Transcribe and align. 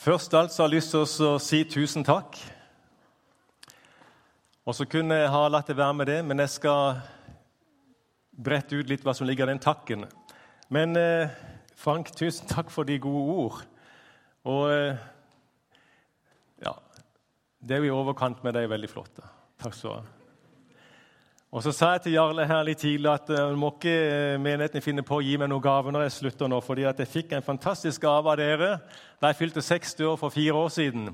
Først 0.00 0.32
alt 0.32 0.52
så 0.52 0.62
har 0.62 0.70
jeg 0.70 0.78
lyst 0.78 0.94
til 0.94 1.26
å 1.28 1.32
si 1.44 1.58
tusen 1.68 2.04
takk. 2.06 2.38
Og 4.64 4.72
så 4.72 4.86
kunne 4.88 5.18
jeg 5.18 5.28
ha 5.28 5.42
latt 5.52 5.68
det 5.68 5.76
være 5.76 5.96
med 5.98 6.08
det, 6.08 6.20
men 6.24 6.40
jeg 6.40 6.54
skal 6.54 7.02
brette 8.32 8.78
ut 8.78 8.88
litt 8.88 9.04
hva 9.04 9.12
som 9.12 9.28
ligger 9.28 9.44
i 9.44 9.52
den 9.52 9.60
takken. 9.60 10.06
Men 10.72 10.96
eh, 10.96 11.34
Frank, 11.76 12.14
tusen 12.16 12.48
takk 12.48 12.72
for 12.72 12.88
de 12.88 12.96
gode 12.96 13.34
ord. 13.44 13.60
Og 14.48 14.72
eh, 14.72 15.04
ja 16.64 16.72
Det 17.60 17.76
er 17.76 17.84
jo 17.84 17.90
i 17.90 17.98
overkant 18.00 18.40
med 18.46 18.56
deg 18.56 18.72
veldig 18.72 18.88
flott. 18.88 19.20
Takk 19.60 19.76
skal 19.76 19.90
du 19.90 19.98
ha. 19.98 20.19
Og 21.50 21.62
Så 21.62 21.72
sa 21.74 21.88
jeg 21.96 22.04
til 22.04 22.12
Jarle 22.14 22.44
her 22.46 22.60
litt 22.62 22.78
tidlig 22.78 23.08
at 23.10 23.30
uh, 23.34 23.56
må 23.58 23.72
ikke 23.74 23.90
uh, 23.90 24.36
menigheten 24.38 24.84
finne 24.84 25.02
på 25.02 25.16
å 25.18 25.24
gi 25.24 25.32
meg 25.34 25.48
noen 25.50 25.64
gave 25.64 25.90
når 25.90 26.04
jeg 26.04 26.12
slutter 26.20 26.50
nå, 26.50 26.60
fordi 26.62 26.84
at 26.86 27.00
jeg 27.02 27.10
fikk 27.10 27.32
en 27.34 27.42
fantastisk 27.42 28.04
gave 28.04 28.30
av 28.30 28.38
dere 28.38 28.68
da 29.18 29.32
jeg 29.32 29.38
fylte 29.40 29.64
60 29.66 30.12
år 30.12 30.20
for 30.20 30.30
fire 30.30 30.54
år 30.54 30.68
siden. 30.70 31.08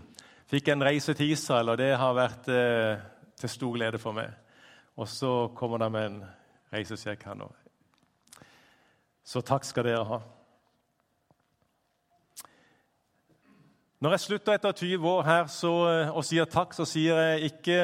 Fikk 0.47 0.69
en 0.69 0.84
reise 0.84 1.14
til 1.16 1.33
Israel, 1.33 1.73
og 1.73 1.78
det 1.80 1.88
har 1.97 2.19
vært 2.19 2.51
uh, 2.52 3.01
til 3.41 3.52
stor 3.55 3.78
glede 3.78 4.02
for 4.02 4.12
meg. 4.19 4.34
Og 5.01 5.09
så 5.09 5.33
kommer 5.56 5.80
det 5.80 5.88
med 5.97 6.11
en 6.11 6.20
reisesjekk 6.77 7.25
her 7.30 7.41
nå. 7.41 7.48
Så 9.25 9.41
takk 9.41 9.64
skal 9.64 9.89
dere 9.89 10.05
ha. 10.05 10.20
Når 14.05 14.19
jeg 14.19 14.25
slutter 14.27 14.61
etter 14.61 14.77
20 14.84 15.11
år 15.16 15.25
her 15.25 15.48
så, 15.48 15.75
og 16.12 16.23
sier 16.28 16.45
takk, 16.45 16.77
så 16.77 16.84
sier 16.84 17.25
jeg 17.25 17.55
ikke 17.55 17.80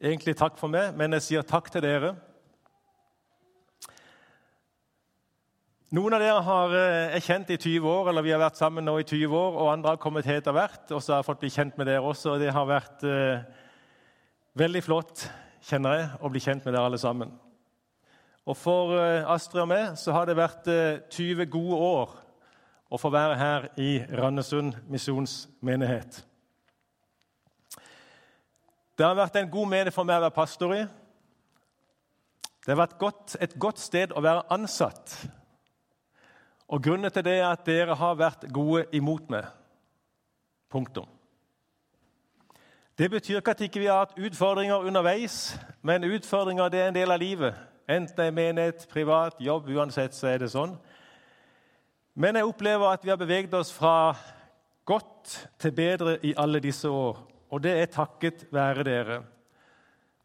egentlig 0.00 0.34
takk 0.38 0.56
for 0.58 0.72
meg, 0.72 0.94
men 0.96 1.12
jeg 1.18 1.26
sier 1.26 1.46
takk 1.46 1.68
til 1.72 1.84
dere. 1.84 2.14
Noen 5.90 6.14
av 6.14 6.22
dere 6.22 6.42
har 6.46 6.74
eh, 6.78 7.18
kjent 7.24 7.50
i 7.50 7.58
20 7.58 7.88
år, 7.90 8.08
eller 8.12 8.24
vi 8.24 8.30
har 8.30 8.40
vært 8.40 8.60
sammen 8.60 8.86
nå 8.86 8.94
i 9.00 9.06
20 9.06 9.34
år, 9.34 9.58
og 9.58 9.72
andre 9.72 9.92
har 9.92 10.02
kommet 10.02 10.28
hit 10.28 10.38
etter 10.38 10.54
hvert, 10.54 10.84
og 10.94 11.02
så 11.02 11.16
har 11.16 11.20
jeg 11.20 11.28
fått 11.28 11.42
bli 11.42 11.50
kjent 11.50 11.80
med 11.80 11.90
dere 11.90 12.06
også. 12.06 12.36
og 12.36 12.44
Det 12.44 12.52
har 12.54 12.68
vært 12.70 13.04
eh, 13.10 13.42
veldig 14.60 14.84
flott, 14.86 15.26
kjenner 15.66 15.98
jeg, 15.98 16.08
å 16.22 16.30
bli 16.32 16.44
kjent 16.46 16.64
med 16.64 16.76
dere 16.76 16.86
alle 16.88 17.02
sammen. 17.02 17.34
Og 18.46 18.56
For 18.56 18.94
eh, 18.96 19.26
Astrid 19.34 19.64
og 19.64 19.70
meg 19.74 19.98
så 20.00 20.14
har 20.14 20.30
det 20.30 20.38
vært 20.38 20.70
eh, 20.70 21.02
20 21.10 21.50
gode 21.50 21.82
år 21.90 22.16
å 22.90 22.98
få 22.98 23.10
være 23.12 23.36
her 23.38 23.68
i 23.82 23.92
Randesund 24.14 24.78
misjonsmenighet. 24.90 26.22
Det 29.00 29.06
har 29.06 29.14
vært 29.16 29.36
en 29.40 29.48
god 29.48 29.68
menighet 29.70 29.96
for 29.96 30.04
meg 30.04 30.18
å 30.18 30.26
være 30.26 30.36
pastor 30.36 30.74
i. 30.76 30.80
Det 32.66 32.68
har 32.68 32.76
vært 32.82 32.98
godt, 33.00 33.36
et 33.40 33.54
godt 33.56 33.78
sted 33.80 34.10
å 34.12 34.20
være 34.20 34.42
ansatt. 34.52 35.14
Og 36.68 36.82
Grunnen 36.84 37.08
til 37.08 37.24
det 37.24 37.38
er 37.38 37.46
at 37.46 37.62
dere 37.64 37.96
har 37.96 38.18
vært 38.20 38.44
gode 38.52 38.82
imot 38.92 39.30
meg. 39.32 39.48
Punktum. 40.68 41.08
Det 42.92 43.08
betyr 43.08 43.38
ikke 43.40 43.54
at 43.56 43.64
vi 43.64 43.70
ikke 43.70 43.86
har 43.86 44.02
hatt 44.02 44.20
utfordringer 44.20 44.84
underveis, 44.84 45.38
men 45.80 46.04
utfordringer 46.04 46.68
er 46.68 46.90
en 46.90 47.00
del 47.00 47.16
av 47.16 47.24
livet. 47.24 47.56
Enten 47.88 48.20
det 48.20 48.28
er 48.28 48.36
menighet, 48.36 48.86
privat, 48.92 49.40
jobb, 49.40 49.72
uansett 49.72 50.12
så 50.12 50.28
er 50.34 50.44
det 50.44 50.52
sånn. 50.52 50.76
Men 52.20 52.36
jeg 52.36 52.52
opplever 52.52 52.92
at 52.92 53.08
vi 53.08 53.16
har 53.16 53.24
beveget 53.24 53.56
oss 53.56 53.72
fra 53.72 54.12
godt 54.84 55.38
til 55.56 55.72
bedre 55.72 56.18
i 56.20 56.36
alle 56.36 56.60
disse 56.60 56.92
år 56.92 57.29
og 57.50 57.62
det 57.62 57.74
er 57.80 57.90
takket 57.90 58.46
være 58.54 58.86
dere. 58.86 59.20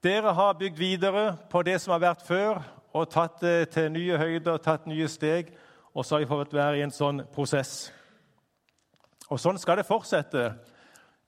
Dere 0.06 0.34
har 0.38 0.58
bygd 0.60 0.78
videre 0.78 1.26
på 1.50 1.64
det 1.66 1.80
som 1.82 1.96
har 1.96 2.04
vært 2.04 2.26
før, 2.28 2.62
og 2.96 3.10
tatt 3.12 3.42
det 3.42 3.72
til 3.74 3.90
nye 3.92 4.18
høyder, 4.18 4.62
tatt 4.62 4.86
nye 4.88 5.08
steg, 5.10 5.50
og 5.96 6.06
så 6.06 6.16
har 6.16 6.24
vi 6.24 6.30
fått 6.30 6.54
være 6.54 6.80
i 6.80 6.84
en 6.86 6.94
sånn 6.94 7.24
prosess. 7.34 7.90
Og 9.32 9.42
sånn 9.42 9.58
skal 9.58 9.80
det 9.80 9.88
fortsette. 9.88 10.52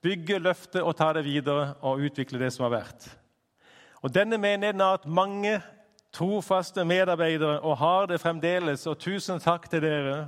Bygge, 0.05 0.37
løfte 0.39 0.83
og 0.85 0.93
ta 0.99 1.09
det 1.17 1.25
videre 1.25 1.73
og 1.81 2.03
utvikle 2.05 2.39
det 2.39 2.51
som 2.53 2.67
har 2.67 2.75
vært. 2.77 3.07
Og 4.05 4.13
Denne 4.13 4.37
menigheten 4.37 4.83
har 4.83 4.99
hatt 4.99 5.09
mange 5.09 5.57
trofaste 6.13 6.85
medarbeidere 6.85 7.59
og 7.65 7.77
har 7.81 8.05
det 8.11 8.21
fremdeles. 8.21 8.85
Og 8.87 8.99
tusen 9.01 9.41
takk 9.41 9.65
til 9.71 9.81
dere. 9.81 10.27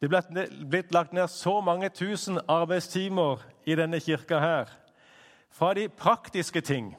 Det 0.00 0.12
er 0.14 0.46
blitt 0.70 0.92
lagt 0.94 1.12
ned 1.12 1.26
så 1.28 1.60
mange 1.60 1.88
tusen 1.90 2.38
arbeidstimer 2.48 3.42
i 3.66 3.74
denne 3.74 3.98
kirka 4.00 4.38
her. 4.38 4.70
Fra 5.50 5.72
de 5.74 5.88
praktiske 5.88 6.60
ting. 6.60 6.92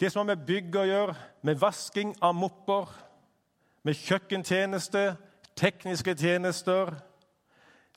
Det 0.00 0.12
som 0.12 0.26
har 0.26 0.34
med 0.34 0.44
bygg 0.46 0.76
å 0.76 0.84
gjøre, 0.84 1.14
med 1.42 1.60
vasking 1.60 2.12
av 2.20 2.34
mopper, 2.36 2.88
med 3.82 3.96
kjøkkentjeneste, 3.96 5.14
tekniske 5.56 6.14
tjenester, 6.20 6.92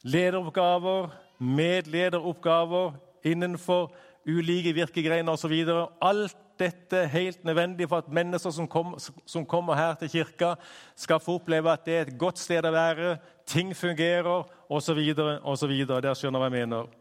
lederoppgaver, 0.03 1.11
medlederoppgaver 1.39 2.95
innenfor 3.27 3.91
ulike 4.27 4.73
virkegreiner 4.75 5.35
osv. 5.35 5.53
Alt 6.01 6.37
dette 6.59 6.97
er 6.97 7.11
helt 7.11 7.43
nødvendig 7.43 7.89
for 7.89 7.97
at 7.97 8.09
mennesker 8.09 8.49
som, 8.49 8.67
kom, 8.67 8.95
som, 9.25 9.45
kommer 9.45 9.75
her 9.75 9.93
til 9.93 10.09
kirka, 10.09 10.53
skal 10.95 11.19
få 11.19 11.37
oppleve 11.39 11.71
at 11.71 11.85
det 11.85 11.95
er 11.95 12.01
et 12.01 12.19
godt 12.19 12.39
sted 12.39 12.65
å 12.65 12.71
være, 12.71 13.17
ting 13.45 13.75
fungerer 13.75 14.45
osv. 14.69 14.99
osv. 15.43 15.73
Der 15.87 16.13
skjønner 16.13 16.39
hva 16.39 16.49
jeg 16.51 16.57
mener. 16.59 16.91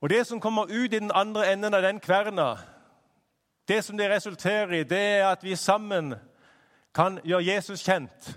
Og 0.00 0.10
Det 0.10 0.26
som 0.26 0.40
kommer 0.40 0.62
ut 0.62 0.92
i 0.92 0.98
den 0.98 1.10
andre 1.14 1.52
enden 1.52 1.74
av 1.74 1.82
den 1.82 2.00
kverna, 2.00 2.56
det 3.68 3.84
som 3.84 3.96
det 3.96 4.10
resulterer 4.10 4.72
i, 4.72 4.82
det 4.84 4.98
er 4.98 5.28
at 5.30 5.44
vi 5.44 5.56
sammen 5.56 6.14
kan 6.94 7.20
gjøre 7.24 7.44
Jesus 7.44 7.82
kjent. 7.82 8.36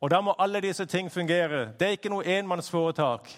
Og 0.00 0.10
Da 0.10 0.20
må 0.20 0.34
alle 0.38 0.60
disse 0.60 0.86
ting 0.86 1.10
fungere. 1.10 1.72
Det 1.78 1.86
er 1.86 1.90
ikke 1.90 2.10
noe 2.10 2.26
enmannsforetak. 2.26 3.28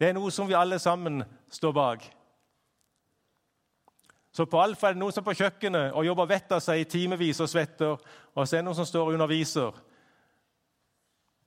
Det 0.00 0.08
er 0.08 0.12
noe 0.12 0.30
som 0.30 0.48
vi 0.48 0.54
alle 0.54 0.78
sammen 0.78 1.22
står 1.50 1.72
bak. 1.72 2.04
Så 4.34 4.48
på 4.50 4.58
Alfa 4.58 4.88
er 4.88 4.96
det 4.96 4.98
noen 4.98 5.14
som 5.14 5.22
er 5.22 5.28
på 5.28 5.36
kjøkkenet 5.38 5.92
og 5.94 6.06
jobber 6.08 6.26
vettet 6.26 6.56
av 6.56 6.62
seg 6.64 6.80
i 6.82 6.88
timevis 6.90 7.38
og 7.44 7.50
svetter, 7.50 8.00
og 8.34 8.40
så 8.42 8.56
er 8.56 8.64
det 8.64 8.66
noen 8.66 8.78
som 8.80 8.88
står 8.88 9.06
og 9.06 9.14
underviser. 9.14 9.76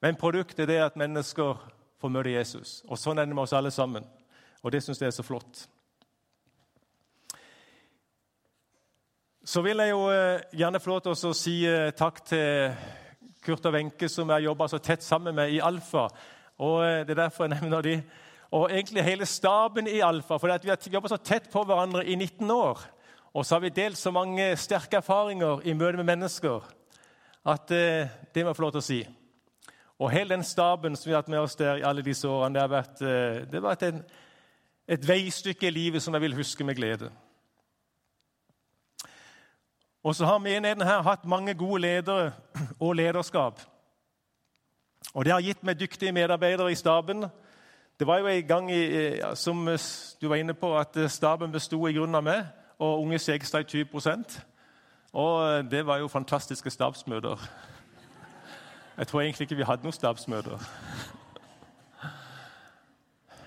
Men 0.01 0.15
produktet 0.15 0.63
er 0.63 0.69
det 0.71 0.77
at 0.85 0.99
mennesker 0.99 1.57
får 1.99 2.13
møte 2.13 2.31
Jesus. 2.31 2.77
Og 2.87 2.99
Sånn 3.01 3.19
er 3.19 3.27
det 3.27 3.35
med 3.35 3.43
oss 3.43 3.55
alle 3.57 3.73
sammen. 3.75 4.05
Og 4.63 4.71
det 4.71 4.79
syns 4.85 5.01
jeg 5.01 5.09
er 5.11 5.17
så 5.17 5.25
flott. 5.25 5.65
Så 9.47 9.63
vil 9.63 9.83
jeg 9.83 9.91
jo 9.91 10.07
eh, 10.11 10.45
gjerne 10.59 10.79
få 10.83 10.93
lov 10.93 11.03
til 11.03 11.27
å 11.27 11.35
si 11.35 11.57
eh, 11.67 11.91
takk 11.95 12.23
til 12.27 12.73
Kurt 13.43 13.67
og 13.67 13.75
Wenche, 13.75 14.09
som 14.11 14.27
jeg 14.27 14.35
har 14.35 14.47
jobba 14.49 14.67
så 14.67 14.79
tett 14.83 15.03
sammen 15.03 15.35
med 15.35 15.51
i 15.55 15.61
Alfa. 15.63 16.07
Og 16.63 16.81
eh, 16.83 17.03
Det 17.07 17.15
er 17.15 17.21
derfor 17.25 17.47
jeg 17.47 17.55
nevner 17.57 17.83
de 17.83 17.99
og 18.51 18.71
egentlig 18.71 19.03
hele 19.03 19.25
staben 19.25 19.87
i 19.87 19.99
Alfa. 19.99 20.37
For 20.37 20.47
vi 20.47 20.69
har 20.69 20.89
jobba 20.93 21.11
så 21.11 21.17
tett 21.17 21.49
på 21.51 21.63
hverandre 21.63 22.05
i 22.05 22.15
19 22.15 22.51
år. 22.51 22.79
Og 23.33 23.45
så 23.45 23.55
har 23.55 23.59
vi 23.59 23.69
delt 23.69 23.97
så 23.97 24.11
mange 24.11 24.55
sterke 24.57 24.97
erfaringer 24.97 25.61
i 25.67 25.73
møte 25.73 25.97
med 25.97 26.07
mennesker 26.07 26.63
at 27.47 27.71
eh, 27.71 28.09
det 28.35 28.43
må 28.43 28.51
jeg 28.51 28.57
få 28.57 28.63
lov 28.65 28.71
til 28.75 28.81
å 28.81 28.87
si. 28.87 28.97
Og 29.97 30.11
hele 30.11 30.35
den 30.35 30.43
staben 30.43 30.95
som 30.95 31.09
vi 31.09 31.13
har 31.13 31.21
hatt 31.21 31.31
med 31.31 31.39
oss 31.39 31.55
der 31.55 31.79
i 31.79 31.85
alle 31.87 32.03
disse 32.03 32.27
årene, 32.27 32.57
det 32.57 32.61
har 32.61 32.73
vært, 32.73 33.01
eh, 33.01 33.37
det 33.47 33.59
har 33.59 33.67
vært 33.69 33.85
en, 33.87 34.01
et 34.87 35.07
veistykke 35.07 35.69
i 35.69 35.73
livet 35.73 36.03
som 36.03 36.15
jeg 36.15 36.25
vil 36.25 36.35
huske 36.37 36.67
med 36.67 36.75
glede. 36.75 37.11
Og 40.03 40.15
så 40.15 40.27
har 40.27 40.43
menigheten 40.43 40.85
her 40.87 41.01
hatt 41.03 41.25
mange 41.25 41.55
gode 41.57 41.81
ledere 41.81 42.31
og 42.79 42.95
lederskap. 42.95 43.59
Og 45.13 45.25
det 45.25 45.33
har 45.33 45.43
gitt 45.43 45.63
meg 45.63 45.79
dyktige 45.79 46.13
medarbeidere 46.15 46.71
i 46.71 46.79
staben 46.79 47.25
det 47.99 48.07
var 48.07 48.19
jo 48.19 48.27
en 48.27 48.47
gang 48.47 48.71
i, 48.71 49.19
som 49.35 49.63
du 50.21 50.27
var 50.27 50.35
inne 50.35 50.53
på, 50.53 50.77
at 50.77 50.97
staben 51.11 51.51
besto 51.51 51.79
i 51.87 51.93
grunnen 51.93 52.15
av 52.15 52.23
meg 52.23 52.45
og 52.77 53.01
Unge 53.01 53.19
Skjegstad 53.19 53.65
20 53.65 54.37
Og 55.13 55.71
det 55.71 55.85
var 55.85 55.97
jo 55.97 56.07
fantastiske 56.07 56.69
stabsmøter. 56.69 57.49
Jeg 58.97 59.07
tror 59.07 59.21
egentlig 59.21 59.45
ikke 59.45 59.55
vi 59.55 59.63
hadde 59.63 59.83
noen 59.83 59.93
stabsmøter. 59.93 60.61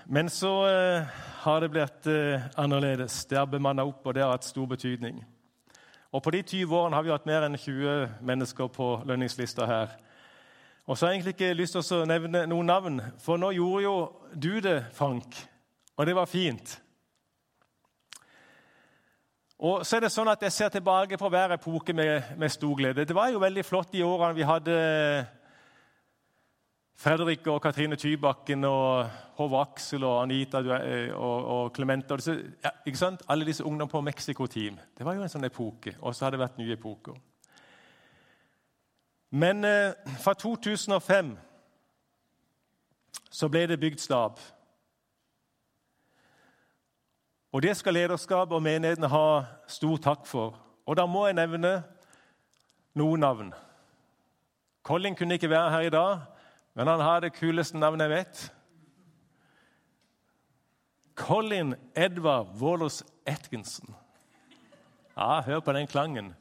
Men 0.05 0.29
så 0.29 0.67
eh, 0.67 1.07
har 1.43 1.59
det 1.59 1.69
blitt 1.71 2.07
eh, 2.07 2.41
annerledes. 2.59 3.25
Det 3.25 3.37
har 3.37 3.45
bemanna 3.45 3.85
opp, 3.87 4.05
og 4.05 4.13
det 4.13 4.23
har 4.23 4.33
hatt 4.33 4.43
stor 4.43 4.65
betydning. 4.67 5.21
Og 6.11 6.23
På 6.23 6.31
de 6.31 6.41
20 6.41 6.75
årene 6.75 6.95
har 6.95 7.03
vi 7.03 7.13
hatt 7.13 7.27
mer 7.29 7.45
enn 7.47 7.55
20 7.55 8.17
mennesker 8.19 8.67
på 8.67 8.87
lønningslista 9.07 9.67
her. 9.69 9.93
Og 10.89 10.97
så 10.97 11.05
har 11.05 11.11
jeg 11.11 11.21
egentlig 11.21 11.35
ikke 11.37 11.57
lyst 11.59 11.77
til 11.77 12.01
å 12.01 12.07
nevne 12.09 12.45
noen 12.49 12.69
navn, 12.71 13.01
for 13.21 13.39
nå 13.39 13.51
gjorde 13.53 13.83
jo 13.85 13.95
du 14.33 14.53
det, 14.63 14.79
Frank. 14.97 15.37
Og 15.97 16.07
det 16.07 16.15
var 16.17 16.29
fint. 16.29 16.73
Og 19.61 19.83
så 19.85 19.97
er 19.97 20.07
det 20.07 20.09
sånn 20.09 20.31
at 20.31 20.41
Jeg 20.41 20.55
ser 20.55 20.71
tilbake 20.73 21.19
på 21.21 21.29
hver 21.29 21.53
epoke 21.53 21.93
med, 21.93 22.33
med 22.37 22.49
stor 22.49 22.73
glede. 22.79 23.05
Det 23.05 23.15
var 23.15 23.29
jo 23.29 23.43
veldig 23.43 23.65
flott 23.65 23.91
de 23.93 24.01
årene 24.01 24.33
vi 24.33 24.47
hadde 24.47 24.77
Fredrik 27.01 27.45
og 27.49 27.61
Katrine 27.61 27.97
Tybakken 27.97 28.65
og 28.65 29.09
Håvard 29.37 29.71
Aksel 29.71 30.03
og 30.05 30.19
Anita 30.23 30.61
og, 30.61 31.71
Clemente 31.73 32.13
og 32.13 32.21
disse, 32.21 32.35
ja? 32.61 32.73
Alle 33.29 33.45
disse 33.45 33.65
ungdommene 33.65 33.89
på 33.89 34.01
Mexico-team. 34.05 34.77
Det 34.97 35.05
var 35.05 35.17
jo 35.17 35.25
en 35.25 35.33
sånn 35.33 35.45
epoke. 35.45 35.95
Og 36.01 36.13
så 36.13 36.25
har 36.25 36.33
det 36.33 36.41
vært 36.41 36.59
nye 36.61 36.77
epoker. 36.77 37.17
Men 39.31 39.65
eh, 39.65 39.93
fra 40.19 40.33
2005 40.33 41.37
så 43.31 43.47
ble 43.47 43.63
det 43.67 43.79
bygd 43.79 43.99
stab. 44.03 44.39
Og 47.51 47.61
Det 47.61 47.77
skal 47.77 47.93
lederskapet 47.93 48.55
og 48.55 48.63
menighetene 48.63 49.07
ha 49.11 49.43
stor 49.67 49.97
takk 49.97 50.27
for. 50.27 50.59
Og 50.85 50.95
Da 50.95 51.05
må 51.05 51.25
jeg 51.27 51.39
nevne 51.39 51.83
noen 52.95 53.19
navn. 53.19 53.53
Colin 54.83 55.15
kunne 55.15 55.33
ikke 55.33 55.49
være 55.49 55.71
her 55.71 55.87
i 55.87 55.89
dag, 55.89 56.19
men 56.73 56.87
han 56.87 56.99
har 56.99 57.19
det 57.19 57.33
kuleste 57.33 57.77
navnet 57.77 58.09
jeg 58.09 58.17
vet. 58.17 58.53
Colin 61.15 61.75
Edvard 61.95 62.47
Wallace 62.61 63.05
Atkinson. 63.25 63.95
Ja, 65.17 65.41
hør 65.41 65.59
på 65.59 65.73
den 65.73 65.87
klangen. 65.87 66.35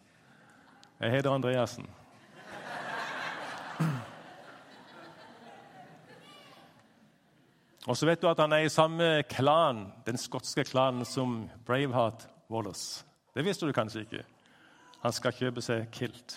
Jeg 1.01 1.11
heter 1.11 1.31
Andreassen. 1.31 1.87
Og 7.91 7.97
så 7.99 8.07
vet 8.07 8.21
du 8.23 8.29
at 8.31 8.39
han 8.39 8.53
er 8.55 8.63
i 8.63 8.71
samme 8.71 9.07
klan, 9.27 9.89
den 10.07 10.19
skotske 10.19 10.63
klanen 10.63 11.03
som 11.05 11.49
Braveheart 11.67 12.29
Wallace. 12.51 13.03
Det 13.35 13.43
visste 13.43 13.67
du 13.67 13.73
kanskje 13.75 14.05
ikke. 14.05 14.21
Han 15.03 15.15
skal 15.17 15.35
kjøpe 15.35 15.65
seg 15.65 15.89
kilt. 15.91 16.37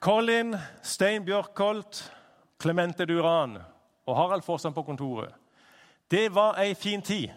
Colin, 0.00 0.54
Stein 0.82 1.26
Bjørkholt, 1.26 2.00
Clemente 2.62 3.04
Duran 3.04 3.58
og 4.06 4.16
Harald 4.16 4.46
Forsand 4.46 4.74
på 4.74 4.86
kontoret. 4.86 5.34
Det 6.08 6.30
var 6.32 6.56
ei 6.62 6.72
fin 6.74 7.04
tid. 7.04 7.28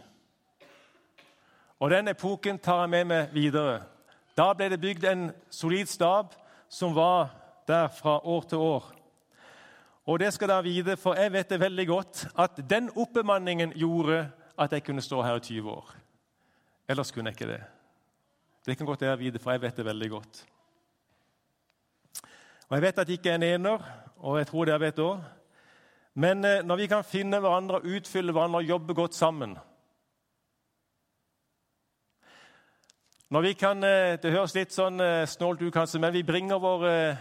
Og 1.79 1.91
den 1.91 2.07
epoken 2.07 2.59
tar 2.59 2.85
jeg 2.85 2.93
med 2.95 3.11
meg 3.11 3.35
videre. 3.35 3.81
Da 4.37 4.53
ble 4.55 4.71
det 4.71 4.79
bygd 4.79 5.11
en 5.11 5.27
solid 5.51 5.91
stab 5.91 6.31
som 6.71 6.95
var 6.95 7.35
der 7.67 7.91
fra 7.99 8.21
år 8.23 8.47
til 8.47 8.63
år. 8.63 9.00
Og 10.05 10.19
det 10.19 10.31
skal 10.33 10.49
dere 10.49 10.65
vite, 10.65 10.95
for 10.97 11.13
jeg 11.13 11.33
vet 11.33 11.49
det 11.49 11.59
veldig 11.61 11.87
godt 11.87 12.23
at 12.39 12.61
den 12.69 12.89
oppbemanningen 12.95 13.73
gjorde 13.77 14.31
at 14.57 14.73
jeg 14.73 14.83
kunne 14.83 15.01
stå 15.01 15.21
her 15.21 15.37
i 15.37 15.39
20 15.39 15.69
år. 15.69 15.91
Ellers 16.89 17.11
kunne 17.11 17.29
jeg 17.29 17.41
ikke 17.41 17.51
det. 17.53 17.61
Det 18.65 18.77
kan 18.77 18.85
godt 18.85 18.99
dere 18.99 19.17
vite, 19.17 19.39
for 19.39 19.51
jeg 19.51 19.61
vet 19.61 19.77
det 19.77 19.85
veldig 19.85 20.09
godt. 20.09 20.45
Og 22.69 22.75
Jeg 22.75 22.81
vet 22.81 22.99
at 22.99 23.09
jeg 23.09 23.17
ikke 23.17 23.29
er 23.29 23.35
en 23.35 23.43
ener, 23.43 23.79
og 24.17 24.37
jeg 24.37 24.47
tror 24.47 24.65
dere 24.65 24.79
vet 24.79 24.99
òg. 24.99 25.19
Men 26.13 26.45
eh, 26.45 26.63
når 26.63 26.75
vi 26.75 26.87
kan 26.87 27.03
finne 27.03 27.39
hverandre, 27.39 27.81
utfylle 27.83 28.31
hverandre 28.31 28.59
og 28.59 28.67
jobbe 28.67 28.93
godt 28.93 29.15
sammen 29.15 29.57
Når 33.31 33.41
vi 33.41 33.53
kan, 33.53 33.83
eh, 33.83 34.17
Det 34.19 34.31
høres 34.31 34.55
litt 34.55 34.73
sånn 34.75 34.99
eh, 34.99 35.25
snålt 35.25 35.61
ut, 35.61 35.73
kanskje, 35.73 35.99
men 35.99 36.13
vi 36.13 36.23
bringer 36.23 36.59
våre 36.59 37.17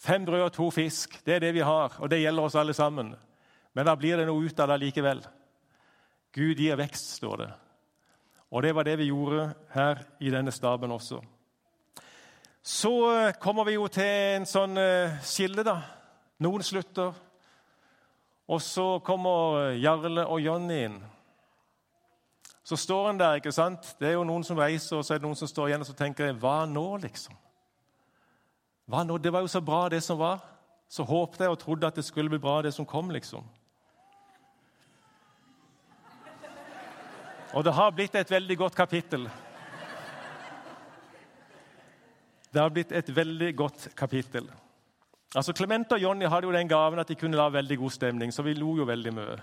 fem 0.00 0.24
brød 0.24 0.46
og 0.48 0.52
to 0.56 0.70
fisk. 0.74 1.18
Det 1.26 1.36
er 1.36 1.44
det 1.44 1.54
vi 1.54 1.66
har, 1.66 1.96
og 1.98 2.10
det 2.10 2.22
gjelder 2.22 2.48
oss 2.48 2.56
alle 2.58 2.74
sammen. 2.74 3.12
Men 3.76 3.86
da 3.86 3.94
blir 3.94 4.18
det 4.18 4.26
noe 4.28 4.46
ut 4.46 4.60
av 4.60 4.72
det 4.72 4.80
likevel. 4.84 5.20
Gud 6.34 6.62
gir 6.62 6.78
vekst, 6.78 7.16
står 7.20 7.44
det. 7.44 7.50
Og 8.50 8.62
det 8.62 8.74
var 8.74 8.86
det 8.86 8.96
vi 8.98 9.10
gjorde 9.10 9.52
her 9.74 10.02
i 10.20 10.30
denne 10.30 10.52
staben 10.52 10.90
også. 10.90 11.20
Så 12.62 12.92
kommer 13.40 13.64
vi 13.64 13.76
jo 13.78 13.86
til 13.88 14.36
en 14.36 14.46
sånn 14.46 14.76
skille, 15.24 15.64
da. 15.64 15.78
Noen 16.40 16.64
slutter, 16.64 17.14
og 18.50 18.62
så 18.62 18.98
kommer 19.06 19.76
Jarle 19.78 20.24
og 20.26 20.40
Jonny 20.42 20.80
inn. 20.88 20.96
Så 22.64 22.76
står 22.76 23.06
han 23.06 23.20
der. 23.20 23.38
ikke 23.38 23.52
sant? 23.52 23.94
Det 23.98 24.08
er 24.08 24.12
jo 24.18 24.26
noen 24.26 24.44
som 24.46 24.58
reiser, 24.58 24.96
og 24.96 25.04
så 25.04 25.14
er 25.14 25.20
det 25.20 25.26
noen 25.26 25.38
som 25.38 25.48
står 25.50 25.70
igjen 25.70 25.84
og 25.84 25.88
så 25.88 25.94
tenker 25.98 26.34
Hva 26.38 26.64
nå, 26.66 26.86
liksom? 27.02 27.34
Hva 28.90 29.04
nå? 29.06 29.20
Det 29.22 29.30
var 29.30 29.44
jo 29.44 29.50
så 29.50 29.60
bra, 29.62 29.84
det 29.88 30.00
som 30.02 30.18
var. 30.18 30.40
Så 30.90 31.04
håpte 31.06 31.44
jeg 31.44 31.52
og 31.52 31.60
trodde 31.62 31.86
at 31.86 31.94
det 31.94 32.02
skulle 32.04 32.32
bli 32.32 32.40
bra, 32.42 32.56
det 32.66 32.72
som 32.74 32.86
kom, 32.86 33.12
liksom. 33.14 33.44
Og 37.54 37.64
det 37.66 37.74
har 37.74 37.94
blitt 37.94 38.14
et 38.18 38.30
veldig 38.30 38.56
godt 38.58 38.74
kapittel. 38.78 39.28
Det 42.50 42.58
har 42.58 42.74
blitt 42.74 42.90
et 42.92 43.14
veldig 43.14 43.52
godt 43.56 43.88
kapittel. 43.94 44.50
Altså, 45.34 45.54
Clemente 45.54 45.94
og 45.94 46.02
Jonny 46.02 46.26
hadde 46.26 46.50
jo 46.50 46.54
den 46.54 46.68
gaven 46.68 46.98
at 46.98 47.08
de 47.08 47.14
kunne 47.14 47.38
la 47.38 47.46
veldig 47.48 47.78
god 47.78 47.94
stemning, 47.94 48.34
så 48.34 48.42
vi 48.42 48.58
lo 48.58 48.74
jo 48.80 48.86
veldig 48.90 49.14
mye. 49.14 49.40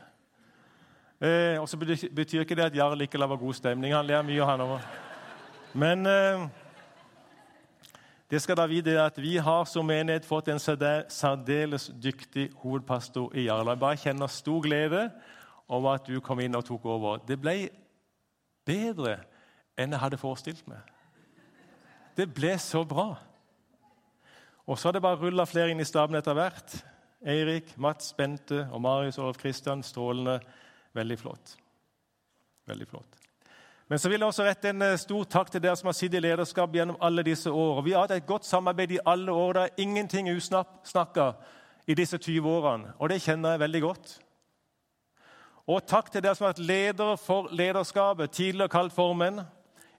Eh, 1.24 1.56
og 1.62 1.70
så 1.72 1.80
betyr 1.80 2.44
ikke 2.44 2.56
det 2.56 2.68
at 2.68 2.76
Jarl 2.76 3.02
ikke 3.02 3.18
lager 3.18 3.40
god 3.40 3.56
stemning. 3.56 3.96
Han 3.96 4.06
ler 4.06 4.28
mye, 4.28 4.46
han 4.46 4.66
òg. 4.66 4.80
Men 5.74 6.04
eh, 6.06 6.50
det 8.32 8.42
skal 8.44 8.58
da 8.60 8.66
vite 8.68 8.98
at 9.00 9.18
vi 9.22 9.38
har 9.40 9.64
som 9.66 9.88
menighet 9.88 10.26
fått 10.28 10.50
en 10.52 10.60
særdeles 10.60 11.88
dyktig 12.04 12.50
hovedpastor 12.60 13.36
i 13.36 13.46
Jarla. 13.48 13.72
Jeg 13.72 13.80
bare 13.80 14.02
kjenner 14.02 14.28
stor 14.28 14.62
glede 14.66 15.06
over 15.68 15.94
at 15.96 16.08
du 16.08 16.20
kom 16.20 16.42
inn 16.44 16.56
og 16.56 16.66
tok 16.68 16.86
over. 16.86 17.22
Det 17.24 17.40
ble 17.40 17.70
bedre 18.68 19.22
enn 19.80 19.96
jeg 19.96 20.02
hadde 20.02 20.20
forestilt 20.20 20.68
meg. 20.68 20.84
Det 22.18 22.28
ble 22.34 22.58
så 22.60 22.84
bra. 22.84 23.14
Og 24.68 24.76
så 24.76 24.90
har 24.90 24.98
det 24.98 25.06
bare 25.06 25.22
rulla 25.22 25.46
flere 25.48 25.72
inn 25.72 25.80
i 25.80 25.88
staben 25.88 26.18
etter 26.20 26.36
hvert. 26.36 26.76
Eirik, 27.24 27.78
Mats, 27.80 28.12
Bente 28.18 28.66
og 28.72 28.82
Marius 28.84 29.22
og 29.24 29.38
Kristian. 29.40 29.84
Strålende. 29.84 30.42
Veldig 30.98 31.20
flott. 31.22 31.56
Veldig 32.68 32.88
flott. 32.90 33.27
Men 33.88 34.00
så 34.00 34.10
vil 34.10 34.19
jeg 34.19 34.28
også 34.28 34.44
rette 34.44 34.69
en 34.69 34.81
eh, 34.84 34.98
stor 35.00 35.24
takk 35.31 35.51
til 35.51 35.63
dere 35.63 35.75
som 35.80 35.88
har 35.88 35.95
sittet 35.95 36.19
i 36.19 36.25
lederskap 36.28 36.74
gjennom 36.75 36.98
alle 37.01 37.24
disse 37.24 37.51
år. 37.51 37.81
Vi 37.86 37.94
har 37.95 38.04
hatt 38.04 38.18
et 38.18 38.28
godt 38.28 38.45
samarbeid 38.45 38.92
i 38.92 39.04
alle 39.06 39.31
år. 39.31 39.54
Det 39.54 39.63
er 39.63 39.84
ingenting 39.84 40.31
usnakka 40.34 41.31
i 41.88 41.95
disse 41.95 42.18
20 42.18 42.50
årene, 42.51 42.92
og 43.00 43.10
det 43.10 43.22
kjenner 43.24 43.56
jeg 43.56 43.63
veldig 43.63 43.81
godt. 43.81 44.18
Og 45.68 45.84
takk 45.88 46.12
til 46.12 46.24
dere 46.24 46.36
som 46.36 46.45
har 46.45 46.54
vært 46.56 46.68
ledere 46.68 47.18
for 47.19 47.48
lederskapet, 47.51 48.31
tidligere 48.31 48.72
kalt 48.72 48.95
formenn, 48.95 49.42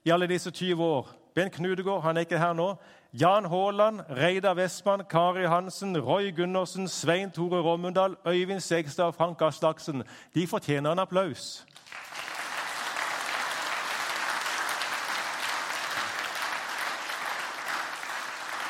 i 0.05 0.13
alle 0.13 0.29
disse 0.29 0.51
20 0.51 0.83
år. 0.83 1.09
Bent 1.35 1.53
Knudegård 1.53 2.01
han 2.03 2.17
er 2.17 2.25
ikke 2.25 2.39
her 2.41 2.53
nå. 2.53 2.71
Jan 3.13 3.45
Haaland, 3.49 4.01
Reidar 4.09 4.53
Vestmann, 4.57 5.03
Kari 5.09 5.47
Hansen, 5.49 5.97
Roy 5.97 6.31
Gundersen, 6.35 6.87
Svein 6.87 7.31
Tore 7.31 7.61
Rommundal, 7.61 8.15
Øyvind 8.27 8.61
Segstad 8.61 9.05
og 9.05 9.15
Frank 9.15 9.41
Aslaksen. 9.41 10.03
De 10.35 10.47
fortjener 10.47 10.91
en 10.91 10.99
applaus. 10.99 11.65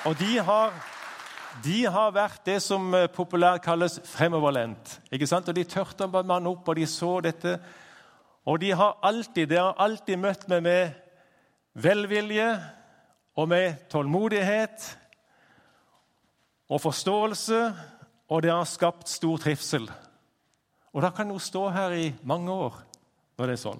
Og 0.08 0.16
de 0.16 0.38
har, 0.40 0.74
de 1.64 1.80
har 1.92 2.14
vært 2.16 2.46
det 2.48 2.60
som 2.64 2.94
eh, 2.96 3.10
populært 3.12 3.66
kalles 3.66 3.98
fremoverlent. 4.08 4.96
Ikke 5.12 5.28
sant? 5.28 5.50
Og 5.52 5.58
De 5.58 5.66
tørte 5.68 6.08
å 6.08 6.24
manne 6.24 6.48
opp, 6.48 6.68
og 6.68 6.80
de 6.80 6.88
så 6.88 7.18
dette. 7.26 7.58
Og 8.48 8.62
de 8.64 8.72
har 8.72 8.96
alltid, 9.04 9.50
de 9.52 9.60
har 9.60 9.76
alltid 9.76 10.22
møtt 10.22 10.48
meg 10.52 10.64
med 10.64 10.96
velvilje, 11.76 12.50
og 13.40 13.48
med 13.48 13.86
tålmodighet 13.92 14.88
og 16.70 16.82
forståelse, 16.84 17.60
og 18.30 18.42
det 18.44 18.52
har 18.52 18.68
skapt 18.68 19.08
stor 19.08 19.40
trivsel. 19.40 19.86
Og 20.92 21.04
da 21.06 21.12
kan 21.16 21.30
hun 21.32 21.40
stå 21.40 21.70
her 21.72 21.96
i 21.96 22.10
mange 22.28 22.52
år 22.52 22.76
når 23.40 23.48
det 23.48 23.56
er 23.56 23.62
sånn. 23.62 23.80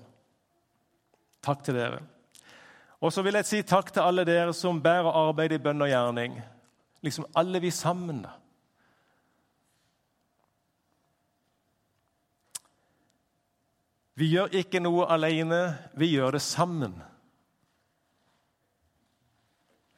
Takk 1.44 1.66
til 1.66 1.76
dere. 1.80 2.00
Og 3.00 3.14
så 3.14 3.24
vil 3.24 3.38
jeg 3.40 3.48
si 3.48 3.62
takk 3.64 3.94
til 3.96 4.04
alle 4.04 4.26
dere 4.28 4.54
som 4.56 4.82
bærer 4.84 5.16
arbeid 5.16 5.56
i 5.56 5.62
bønn 5.64 5.86
og 5.86 5.92
gjerning. 5.92 6.36
Liksom 7.06 7.28
alle 7.40 7.62
vi 7.64 7.72
sammen. 7.72 8.26
Vi 14.20 14.28
gjør 14.34 14.52
ikke 14.60 14.82
noe 14.84 15.06
alene, 15.08 15.62
vi 15.96 16.12
gjør 16.12 16.36
det 16.36 16.42
sammen. 16.44 16.98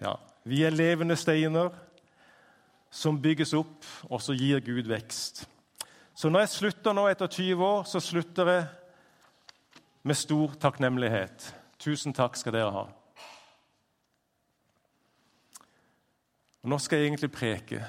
Ja, 0.01 0.19
Vi 0.43 0.63
er 0.65 0.73
levende 0.73 1.15
steiner 1.15 1.69
som 2.89 3.19
bygges 3.21 3.53
opp, 3.53 3.85
og 4.09 4.21
så 4.21 4.33
gir 4.33 4.59
Gud 4.65 4.89
vekst. 4.89 5.43
Så 6.17 6.29
når 6.29 6.43
jeg 6.43 6.53
slutter 6.55 6.93
nå 6.97 7.05
etter 7.07 7.29
20 7.29 7.65
år, 7.65 7.83
så 7.85 8.01
slutter 8.01 8.49
jeg 8.49 8.65
med 10.03 10.17
stor 10.17 10.55
takknemlighet. 10.61 11.60
Tusen 11.81 12.13
takk 12.13 12.37
skal 12.37 12.53
dere 12.53 12.73
ha. 12.75 12.83
Nå 16.61 16.77
skal 16.77 17.01
jeg 17.01 17.09
egentlig 17.09 17.31
preke. 17.33 17.79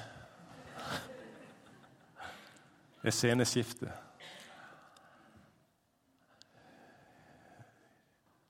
Det 3.03 3.11
er 3.11 3.13
sceneskifte. 3.13 3.91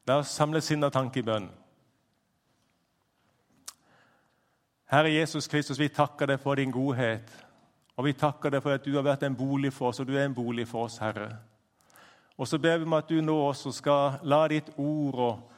La 0.08 0.20
oss 0.22 0.32
samle 0.32 0.62
sinn 0.64 0.84
og 0.84 0.94
tanke 0.96 1.20
i 1.20 1.28
bønn. 1.28 1.50
Herre 4.94 5.12
Jesus 5.12 5.48
Kristus, 5.52 5.80
vi 5.80 5.90
takker 5.90 6.30
deg 6.30 6.40
for 6.40 6.56
din 6.56 6.72
godhet. 6.72 7.32
Og 7.98 8.08
vi 8.08 8.14
takker 8.14 8.54
deg 8.54 8.64
for 8.64 8.78
at 8.78 8.86
du 8.86 8.96
har 8.96 9.04
vært 9.06 9.26
en 9.28 9.36
bolig 9.36 9.74
for 9.74 9.92
oss, 9.92 10.00
og 10.00 10.08
du 10.08 10.16
er 10.16 10.26
en 10.26 10.36
bolig 10.36 10.68
for 10.70 10.88
oss, 10.88 11.02
Herre. 11.04 11.34
Og 12.38 12.50
så 12.50 12.58
ber 12.58 12.80
vi 12.82 12.88
om 12.88 12.96
at 12.98 13.10
du 13.10 13.20
nå 13.22 13.36
også 13.50 13.72
skal 13.76 14.22
la 14.26 14.46
ditt 14.50 14.72
ord 14.82 15.20
og 15.22 15.50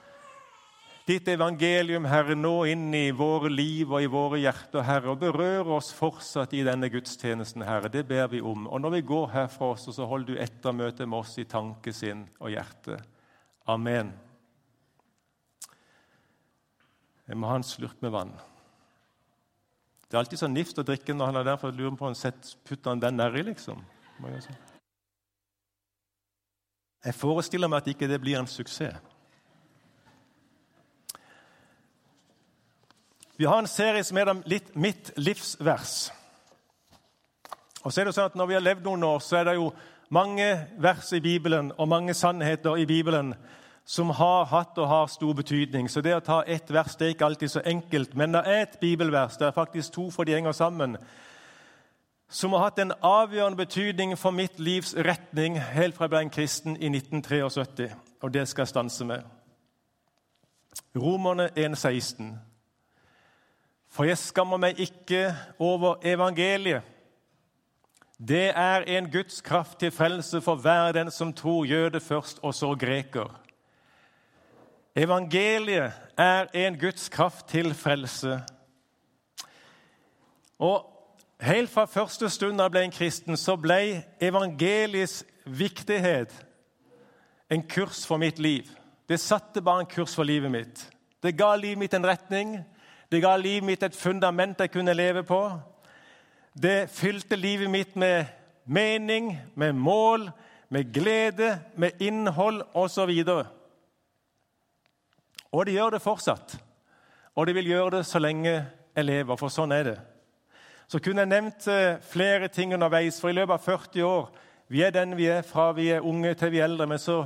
ditt 1.05 1.27
evangelium, 1.29 2.07
Herre, 2.09 2.33
nå 2.33 2.63
inn 2.65 2.87
i 2.97 3.11
våre 3.13 3.51
liv 3.51 3.91
og 3.93 4.01
i 4.01 4.09
våre 4.09 4.39
hjerter, 4.41 4.81
Herre, 4.87 5.13
og 5.13 5.21
berør 5.21 5.75
oss 5.77 5.91
fortsatt 5.93 6.55
i 6.57 6.63
denne 6.65 6.89
gudstjenesten, 6.89 7.61
Herre. 7.61 7.91
Det 7.93 8.07
ber 8.09 8.31
vi 8.31 8.41
om. 8.41 8.65
Og 8.65 8.81
når 8.81 8.95
vi 8.97 9.03
går 9.13 9.29
herfra 9.35 9.69
også, 9.75 9.93
så 9.93 10.07
holder 10.09 10.33
du 10.33 10.41
ettermøtet 10.41 11.05
med 11.05 11.19
oss 11.19 11.37
i 11.37 11.45
tanke, 11.45 11.93
sinn 11.93 12.25
og 12.39 12.49
hjerte. 12.55 12.97
Amen. 13.69 14.15
Jeg 17.29 17.37
må 17.37 17.53
ha 17.53 17.61
en 17.61 17.65
slurk 17.65 18.01
med 18.01 18.13
vann. 18.13 18.33
Det 20.05 20.17
er 20.17 20.23
alltid 20.23 20.41
så 20.41 20.49
nifst 20.49 20.81
å 20.81 20.85
drikke 20.85 21.13
når 21.13 21.31
han 21.31 21.41
er 21.41 21.51
der, 21.51 21.61
for 21.61 21.69
jeg 21.69 21.83
lurer 21.83 21.97
på 21.97 22.09
om 22.09 22.17
han 22.17 22.45
putter 22.65 23.01
den 23.01 23.21
nedi, 23.21 23.45
liksom. 23.45 23.81
Jeg 24.25 24.74
forestiller 27.13 27.69
meg 27.69 27.83
at 27.83 27.91
ikke 27.93 28.07
det 28.09 28.21
blir 28.21 28.39
en 28.39 28.49
suksess. 28.49 28.97
Vi 33.37 33.45
har 33.45 33.59
en 33.59 33.67
serie 33.67 34.03
som 34.03 34.17
heter 34.17 34.77
Mitt 34.79 35.11
livsvers. 35.17 36.11
Og 37.83 37.93
så 37.93 38.01
er 38.01 38.07
det 38.07 38.15
sånn 38.15 38.31
at 38.31 38.35
Når 38.35 38.47
vi 38.47 38.53
har 38.53 38.63
levd 38.63 38.87
noen 38.87 39.03
år, 39.03 39.19
så 39.19 39.37
er 39.37 39.49
det 39.49 39.57
jo 39.59 39.73
mange 40.09 40.47
vers 40.79 41.11
i 41.13 41.19
Bibelen 41.19 41.71
og 41.77 41.87
mange 41.87 42.13
sannheter 42.13 42.77
i 42.77 42.85
Bibelen 42.85 43.33
som 43.85 44.09
har 44.09 44.45
hatt 44.49 44.77
og 44.77 44.87
har 44.87 45.07
stor 45.07 45.33
betydning. 45.37 45.89
Så 45.89 46.01
det 46.01 46.15
å 46.15 46.23
ta 46.23 46.39
ett 46.47 46.71
vers 46.73 46.95
det 46.95 47.05
er 47.05 47.13
ikke 47.13 47.25
alltid 47.25 47.51
så 47.51 47.61
enkelt. 47.65 48.15
Men 48.15 48.33
det 48.33 48.41
er 48.45 48.61
et 48.63 48.79
bibelvers, 48.81 49.37
det 49.37 49.47
er 49.47 49.57
faktisk 49.57 49.93
to, 49.93 50.09
for 50.11 50.25
de 50.25 50.33
henger 50.33 50.55
sammen, 50.57 50.97
som 52.29 52.53
har 52.53 52.59
hatt 52.59 52.79
en 52.79 52.93
avgjørende 53.01 53.57
betydning 53.57 54.17
for 54.17 54.31
mitt 54.31 54.59
livs 54.59 54.95
retning 54.95 55.59
helt 55.59 55.95
fra 55.95 56.07
jeg 56.07 56.13
ble 56.13 56.21
en 56.25 56.33
kristen 56.33 56.77
i 56.77 56.89
1973. 56.89 57.91
Og 58.21 58.33
det 58.33 58.47
skal 58.49 58.65
jeg 58.65 58.73
stanse 58.73 59.05
med. 59.05 59.21
Romerne 60.95 61.49
1,16. 61.57 62.33
For 63.89 64.03
jeg 64.03 64.17
skammer 64.17 64.59
meg 64.59 64.79
ikke 64.79 65.29
over 65.59 66.01
evangeliet. 66.03 66.81
Det 68.15 68.49
er 68.55 68.87
en 68.87 69.11
Guds 69.11 69.41
kraft 69.41 69.79
til 69.79 69.91
frelse 69.91 70.41
for 70.41 70.55
hver 70.55 70.91
den 70.95 71.11
som 71.11 71.33
tror 71.33 71.65
jøde 71.65 71.99
først, 71.99 72.39
og 72.41 72.53
så 72.53 72.75
greker. 72.75 73.41
Evangeliet 74.95 75.91
er 76.17 76.47
en 76.53 76.79
Guds 76.79 77.09
kraft 77.09 77.47
til 77.47 77.73
frelse. 77.73 78.39
Og 80.59 80.94
Helt 81.45 81.69
fra 81.69 81.83
første 81.85 82.25
stund 82.33 82.57
jeg 82.57 82.73
ble 82.73 82.81
en 82.87 82.93
kristen, 82.93 83.37
så 83.37 83.53
ble 83.61 83.75
evangeliets 84.23 85.19
viktighet 85.45 86.31
en 87.53 87.61
kurs 87.69 87.99
for 88.09 88.17
mitt 88.17 88.39
liv. 88.41 88.71
Det 89.05 89.19
satte 89.21 89.61
bare 89.61 89.83
en 89.83 89.91
kurs 89.91 90.15
for 90.17 90.25
livet 90.25 90.49
mitt. 90.49 90.81
Det 91.21 91.35
ga 91.37 91.51
livet 91.55 91.77
mitt 91.83 91.93
en 91.93 92.07
retning. 92.07 92.55
Det 93.11 93.21
ga 93.21 93.35
livet 93.37 93.67
mitt 93.67 93.85
et 93.85 93.95
fundament 93.95 94.57
jeg 94.59 94.73
kunne 94.73 94.97
leve 94.97 95.21
på. 95.21 95.41
Det 96.57 96.89
fylte 96.89 97.37
livet 97.37 97.69
mitt 97.69 97.93
med 97.95 98.25
mening, 98.65 99.29
med 99.53 99.77
mål, 99.77 100.31
med 100.69 100.89
glede, 100.93 101.59
med 101.77 102.01
innhold 102.01 102.63
osv. 102.73 103.13
Og, 103.21 103.45
og 105.51 105.65
det 105.65 105.77
gjør 105.77 105.93
det 105.93 106.01
fortsatt. 106.01 106.57
Og 107.35 107.45
det 107.45 107.55
vil 107.55 107.69
gjøre 107.75 107.99
det 107.99 108.03
så 108.09 108.19
lenge 108.19 108.57
jeg 108.95 109.05
lever, 109.05 109.37
for 109.37 109.53
sånn 109.53 109.77
er 109.77 109.89
det. 109.91 109.97
Så 110.87 110.99
kunne 110.99 111.21
jeg 111.23 111.31
nevnt 111.31 111.67
eh, 111.67 112.01
flere 112.01 112.47
ting 112.47 112.73
underveis, 112.73 113.21
for 113.21 113.29
i 113.29 113.37
løpet 113.37 113.53
av 113.53 113.63
40 113.65 114.03
år 114.03 114.29
Vi 114.67 114.81
er 114.81 114.89
den 114.89 115.17
vi 115.17 115.27
er 115.29 115.41
fra 115.45 115.71
vi 115.71 115.89
er 115.93 116.01
unge 116.01 116.33
til 116.33 116.51
vi 116.51 116.59
er 116.59 116.63
eldre, 116.63 116.87
men 116.87 116.99
så 116.99 117.25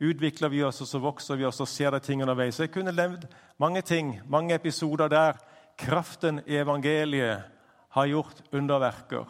utvikler 0.00 0.48
vi 0.48 0.62
oss, 0.64 0.80
og 0.80 0.86
så 0.86 0.98
vokser 0.98 1.36
vi 1.36 1.44
oss 1.44 1.60
og 1.60 1.68
ser 1.68 1.90
det 1.90 2.02
ting 2.02 2.22
underveis. 2.22 2.54
Så 2.54 2.62
jeg 2.62 2.70
kunne 2.72 2.92
nevnt 2.92 3.26
mange 3.58 3.82
ting, 3.82 4.20
mange 4.26 4.54
episoder 4.54 5.08
der 5.08 5.36
kraften 5.78 6.40
i 6.46 6.56
evangeliet 6.56 7.42
har 7.88 8.06
gjort 8.06 8.42
underverker. 8.52 9.26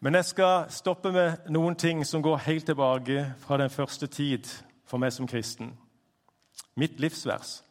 Men 0.00 0.14
jeg 0.14 0.24
skal 0.24 0.66
stoppe 0.68 1.12
med 1.12 1.46
noen 1.48 1.76
ting 1.80 2.02
som 2.04 2.22
går 2.22 2.42
helt 2.44 2.66
tilbake 2.66 3.24
fra 3.40 3.56
den 3.56 3.70
første 3.70 4.06
tid 4.06 4.44
for 4.84 5.00
meg 5.00 5.12
som 5.12 5.26
kristen. 5.26 5.70
Mitt 6.76 7.00
livsvers. 7.00 7.62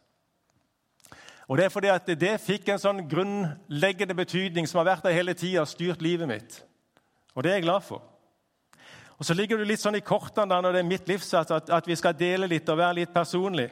Og 1.48 1.58
Det 1.58 1.66
er 1.66 1.70
fordi 1.74 1.92
at 1.92 2.08
det 2.08 2.34
fikk 2.42 2.70
en 2.72 2.80
sånn 2.80 3.04
grunnleggende 3.10 4.16
betydning 4.16 4.68
som 4.70 4.80
har 4.80 4.94
vært 4.94 5.08
der 5.08 5.18
hele 5.18 5.36
tida, 5.36 5.66
styrt 5.68 6.02
livet 6.02 6.28
mitt. 6.28 6.62
Og 7.36 7.44
det 7.44 7.52
er 7.52 7.60
jeg 7.60 7.68
glad 7.68 7.84
for. 7.84 8.04
Og 9.20 9.26
Så 9.26 9.34
ligger 9.34 9.58
du 9.58 9.66
litt 9.68 9.82
sånn 9.82 9.96
i 10.00 10.04
kortene 10.04 10.50
da, 10.50 10.62
når 10.62 10.74
det 10.74 10.84
er 10.84 10.88
mitt 10.90 11.08
livssats, 11.08 11.52
at, 11.52 11.70
at 11.70 11.88
vi 11.88 11.96
skal 11.96 12.16
dele 12.18 12.48
litt 12.48 12.70
og 12.70 12.80
være 12.80 13.02
litt 13.02 13.14
personlig. 13.14 13.70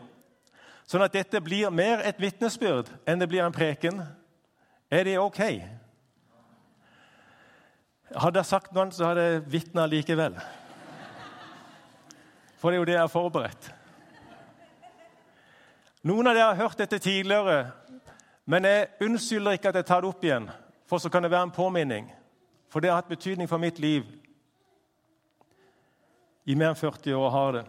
Sånn 0.88 1.04
at 1.06 1.14
dette 1.16 1.42
blir 1.44 1.72
mer 1.72 2.04
et 2.04 2.20
vitnesbyrd 2.20 2.92
enn 3.08 3.22
det 3.22 3.30
blir 3.32 3.46
en 3.46 3.56
preken. 3.56 4.02
Er 4.92 5.08
det 5.08 5.18
ok? 5.20 5.42
Hadde 8.12 8.42
jeg 8.42 8.50
sagt 8.50 8.74
noe, 8.76 8.92
så 8.92 9.08
hadde 9.08 9.24
jeg 9.24 9.44
vitna 9.54 9.86
likevel. 9.88 10.36
For 12.60 12.70
det 12.70 12.78
er 12.78 12.82
jo 12.82 12.90
det 12.90 12.98
jeg 12.98 13.06
har 13.06 13.14
forberedt. 13.14 13.72
Noen 16.02 16.28
av 16.28 16.34
dere 16.34 16.48
har 16.50 16.58
hørt 16.58 16.80
dette 16.82 16.98
tidligere, 16.98 17.68
men 18.50 18.66
jeg 18.66 18.88
unnskylder 19.06 19.58
ikke 19.58 19.70
at 19.70 19.76
jeg 19.78 19.86
tar 19.86 20.02
det 20.02 20.10
opp 20.10 20.24
igjen, 20.26 20.48
for 20.90 20.98
så 20.98 21.12
kan 21.14 21.22
det 21.22 21.30
være 21.30 21.52
en 21.52 21.54
påminning. 21.54 22.08
For 22.74 22.82
det 22.82 22.90
har 22.90 22.98
hatt 23.04 23.12
betydning 23.12 23.50
for 23.50 23.62
mitt 23.62 23.78
liv 23.80 24.08
i 26.50 26.56
mer 26.56 26.72
enn 26.72 26.80
40 26.80 27.14
år. 27.14 27.30
har 27.30 27.52
det. 27.54 27.66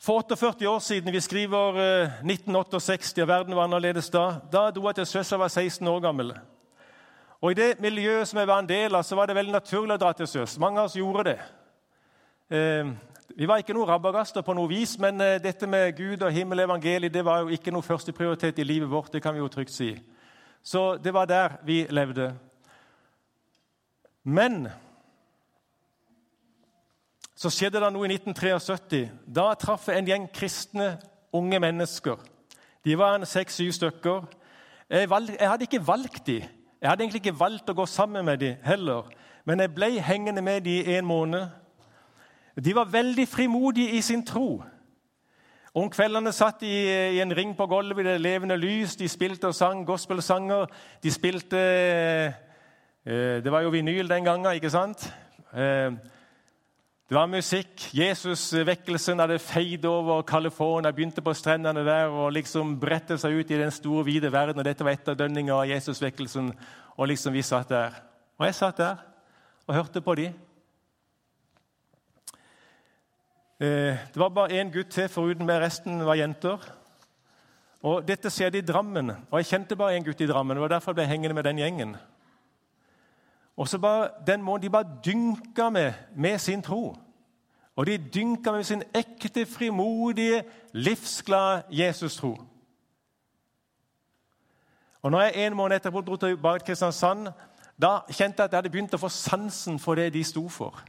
For 0.00 0.22
48 0.22 0.66
år 0.66 0.78
siden, 0.78 1.12
vi 1.12 1.20
skriver 1.20 1.76
1968, 2.24 3.18
eh, 3.18 3.22
og 3.22 3.28
verden 3.28 3.56
var 3.56 3.68
annerledes 3.68 4.10
da, 4.10 4.40
da 4.52 4.70
dro 4.70 4.88
jeg 4.88 4.94
til 4.94 5.06
sjøs 5.06 5.36
var 5.36 5.48
16 5.48 5.88
år 5.88 6.00
gammel. 6.00 6.32
Og 7.42 7.50
I 7.50 7.54
det 7.54 7.80
miljøet 7.80 8.28
som 8.28 8.38
jeg 8.38 8.48
var 8.48 8.58
en 8.58 8.68
del 8.68 8.94
av, 8.94 9.04
så 9.04 9.16
var 9.16 9.26
det 9.26 9.36
veldig 9.36 9.52
naturlig 9.52 9.94
å 9.94 10.00
dra 10.00 10.12
til 10.12 10.26
sjøs. 10.26 10.58
Mange 10.58 10.80
av 10.80 10.88
oss 10.88 10.96
gjorde 10.96 11.24
det. 11.34 11.38
Vi 13.36 13.48
var 13.48 13.62
ikke 13.62 13.72
noen 13.72 13.88
rabagaster 13.88 14.44
på 14.44 14.52
noe 14.52 14.68
vis, 14.68 14.98
men 15.00 15.20
eh, 15.24 15.38
dette 15.40 15.66
med 15.66 15.94
Gud 15.96 16.20
og 16.26 16.32
himmel 16.34 16.60
og 16.60 16.66
evangeliet 16.68 17.14
det 17.14 17.22
var 17.24 17.40
jo 17.40 17.54
ikke 17.54 17.72
noe 17.72 17.84
førsteprioritet 17.84 18.58
i 18.60 18.66
livet 18.66 18.90
vårt. 18.90 19.12
det 19.12 19.22
kan 19.22 19.34
vi 19.34 19.40
jo 19.40 19.48
trygt 19.48 19.72
si. 19.72 19.94
Så 20.62 20.96
det 20.96 21.14
var 21.14 21.24
der 21.24 21.56
vi 21.64 21.86
levde. 21.90 22.34
Men 24.24 24.68
så 27.34 27.50
skjedde 27.50 27.80
det 27.80 27.92
noe 27.92 28.06
i 28.06 28.12
1973. 28.12 29.08
Da 29.26 29.54
traff 29.54 29.88
jeg 29.88 29.98
en 29.98 30.10
gjeng 30.12 30.28
kristne 30.34 30.98
unge 31.32 31.58
mennesker. 31.58 32.20
De 32.84 32.98
var 32.98 33.16
en 33.16 33.26
seks-syv 33.26 33.72
stykker. 33.72 34.28
Jeg, 34.90 35.10
valg, 35.10 35.32
jeg, 35.40 35.48
hadde 35.48 35.64
ikke 35.64 35.86
valgt 35.86 36.26
dem. 36.26 36.44
Jeg 36.80 36.90
hadde 36.90 37.02
egentlig 37.02 37.24
ikke 37.24 37.40
valgt 37.40 37.70
å 37.70 37.78
gå 37.80 37.86
sammen 37.86 38.24
med 38.28 38.44
dem 38.44 38.60
heller. 38.62 39.08
Men 39.44 39.64
jeg 39.64 39.74
ble 39.74 39.90
hengende 40.04 40.42
med 40.42 40.60
dem 40.68 40.84
i 40.84 40.98
en 40.98 41.08
måned. 41.08 41.61
De 42.56 42.74
var 42.74 42.92
veldig 42.92 43.28
frimodige 43.28 43.96
i 43.96 44.00
sin 44.00 44.26
tro. 44.26 44.62
Om 45.74 45.88
kveldene 45.88 46.28
satt 46.36 46.60
de 46.60 46.68
i 46.68 47.20
en 47.24 47.32
ring 47.32 47.54
på 47.56 47.66
gulvet 47.66 48.04
i 48.04 48.10
det 48.10 48.20
levende 48.20 48.58
lys. 48.60 48.92
De 49.00 49.08
spilte 49.08 49.48
og 49.48 49.54
sang 49.56 49.86
gospelsanger. 49.88 50.66
De 51.02 51.12
spilte 51.12 51.58
eh, 51.58 52.32
Det 53.44 53.52
var 53.52 53.60
jo 53.64 53.70
vinyl 53.72 54.08
den 54.08 54.24
gangen, 54.24 54.52
ikke 54.52 54.70
sant? 54.70 55.14
Eh, 55.52 55.92
det 57.08 57.16
var 57.16 57.26
musikk. 57.26 57.90
Jesus-vekkelsen 57.92 59.18
hadde 59.20 59.38
feid 59.38 59.84
over 59.84 60.22
California, 60.22 60.92
begynte 60.92 61.20
på 61.20 61.34
strendene 61.34 61.84
der 61.84 62.06
og 62.08 62.32
liksom 62.32 62.80
brettet 62.80 63.20
seg 63.20 63.32
ut 63.36 63.50
i 63.50 63.58
den 63.60 63.70
store, 63.70 64.04
vide 64.04 64.32
verden. 64.32 64.58
og 64.58 64.64
Dette 64.64 64.84
var 64.84 64.92
etterdønninger 64.96 65.54
av 65.54 65.68
Jesus-vekkelsen, 65.68 66.52
og 66.96 67.08
liksom 67.08 67.32
vi 67.32 67.42
satt 67.42 67.68
der. 67.68 67.90
Og 68.38 68.46
jeg 68.46 68.54
satt 68.54 68.76
der 68.80 68.96
og 69.66 69.74
hørte 69.74 70.00
på 70.00 70.14
de. 70.14 70.24
Eh, 70.24 70.32
det 73.62 74.16
var 74.18 74.28
bare 74.34 74.58
én 74.58 74.72
gutt 74.74 74.90
til 74.90 75.08
foruten 75.08 75.46
meg, 75.46 75.60
resten 75.62 76.00
var 76.02 76.18
jenter. 76.18 76.64
Og 77.82 78.02
Dette 78.06 78.30
skjedde 78.30 78.58
i 78.58 78.66
Drammen, 78.66 79.10
og 79.30 79.38
jeg 79.38 79.46
kjente 79.52 79.76
bare 79.78 79.96
én 79.96 80.04
gutt 80.06 80.20
i 80.20 80.26
Drammen. 80.26 80.56
det 80.56 80.62
var 80.62 80.68
derfor 80.68 80.90
jeg 80.90 80.94
ble 80.94 81.06
hengende 81.06 81.34
med 81.34 81.44
den 81.44 81.58
gjengen. 81.58 81.96
Og 83.56 83.68
så 83.68 83.78
bare, 83.78 84.10
Den 84.26 84.42
måten 84.42 84.62
de 84.62 84.70
bare 84.70 84.98
dynka 85.04 85.70
med 85.70 85.92
med 86.16 86.38
sin 86.38 86.62
tro. 86.62 86.96
Og 87.76 87.86
de 87.86 87.98
dynka 87.98 88.52
med 88.52 88.64
sin 88.64 88.82
ekte, 88.94 89.46
frimodige, 89.46 90.44
livsglade 90.72 91.62
Jesus-tro. 91.70 92.36
Og 95.02 95.10
når 95.10 95.20
jeg 95.20 95.46
en 95.46 95.56
måned 95.56 95.76
etterpå 95.76 96.00
dro 96.00 96.16
tilbake 96.16 96.58
til 96.58 96.66
Kristiansand, 96.66 97.28
da 97.82 97.98
kjente 98.10 98.42
jeg 98.42 98.44
at 98.44 98.52
jeg 98.52 98.58
hadde 98.58 98.70
begynt 98.70 98.94
å 98.94 99.00
få 99.02 99.08
sansen 99.08 99.78
for 99.78 99.94
det 99.94 100.12
de 100.14 100.24
sto 100.24 100.48
for. 100.48 100.82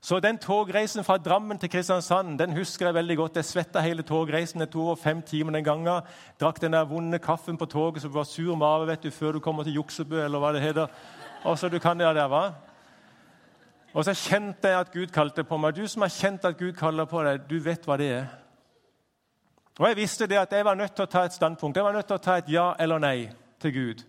Så 0.00 0.20
den 0.20 0.38
togreisen 0.38 1.04
fra 1.04 1.16
Drammen 1.16 1.58
til 1.58 1.70
Kristiansand 1.70 2.38
den 2.38 2.52
husker 2.56 2.86
jeg 2.86 2.94
veldig 2.94 3.16
godt. 3.16 3.36
Jeg 3.36 3.44
svetta 3.44 3.80
hele 3.80 4.02
togreisen. 4.02 4.60
Det 4.60 4.70
tok 4.70 4.82
over 4.82 4.96
fem 5.00 5.22
timer 5.22 5.52
den 5.52 5.64
gangen. 5.64 6.02
Drakk 6.40 6.60
den 6.60 6.72
der 6.72 6.84
vonde 6.84 7.18
kaffen 7.18 7.56
på 7.56 7.66
toget 7.66 8.02
du 8.02 8.08
var 8.08 8.24
sur 8.24 8.56
mage 8.56 8.86
vet 8.86 9.02
du, 9.02 9.10
før 9.10 9.32
du 9.32 9.40
kommer 9.40 9.64
til 9.64 9.74
Juksebø, 9.74 10.24
eller 10.24 10.38
hva 10.38 10.52
det 10.52 10.62
heter. 10.62 10.86
Og 11.44 11.58
så 11.58 11.68
du 11.68 11.78
kan 11.78 11.98
det 11.98 12.14
der, 12.14 12.28
hva? 12.28 12.52
Og 13.94 14.04
så 14.04 14.12
kjente 14.14 14.68
jeg 14.68 14.80
at 14.80 14.92
Gud 14.92 15.06
kalte 15.06 15.44
på 15.44 15.56
meg. 15.56 15.76
Du 15.76 15.86
som 15.88 16.02
har 16.02 16.12
kjent 16.12 16.44
at 16.44 16.58
Gud 16.58 16.72
kaller 16.76 17.04
på 17.04 17.22
deg, 17.24 17.46
du 17.48 17.58
vet 17.64 17.86
hva 17.86 17.96
det 17.96 18.10
er. 18.12 18.26
Og 19.78 19.88
jeg 19.88 19.96
visste 19.96 20.26
det 20.26 20.38
at 20.40 20.52
jeg 20.52 20.64
var 20.64 20.74
nødt 20.74 20.94
til 20.96 21.04
å 21.04 21.10
ta 21.10 21.24
et 21.24 21.32
standpunkt. 21.32 21.76
Jeg 21.76 21.84
var 21.84 21.92
nødt 21.96 22.06
til 22.06 22.16
å 22.16 22.24
ta 22.24 22.36
et 22.36 22.48
ja 22.48 22.74
eller 22.80 23.00
nei 23.00 23.30
til 23.60 23.72
Gud. 23.72 24.04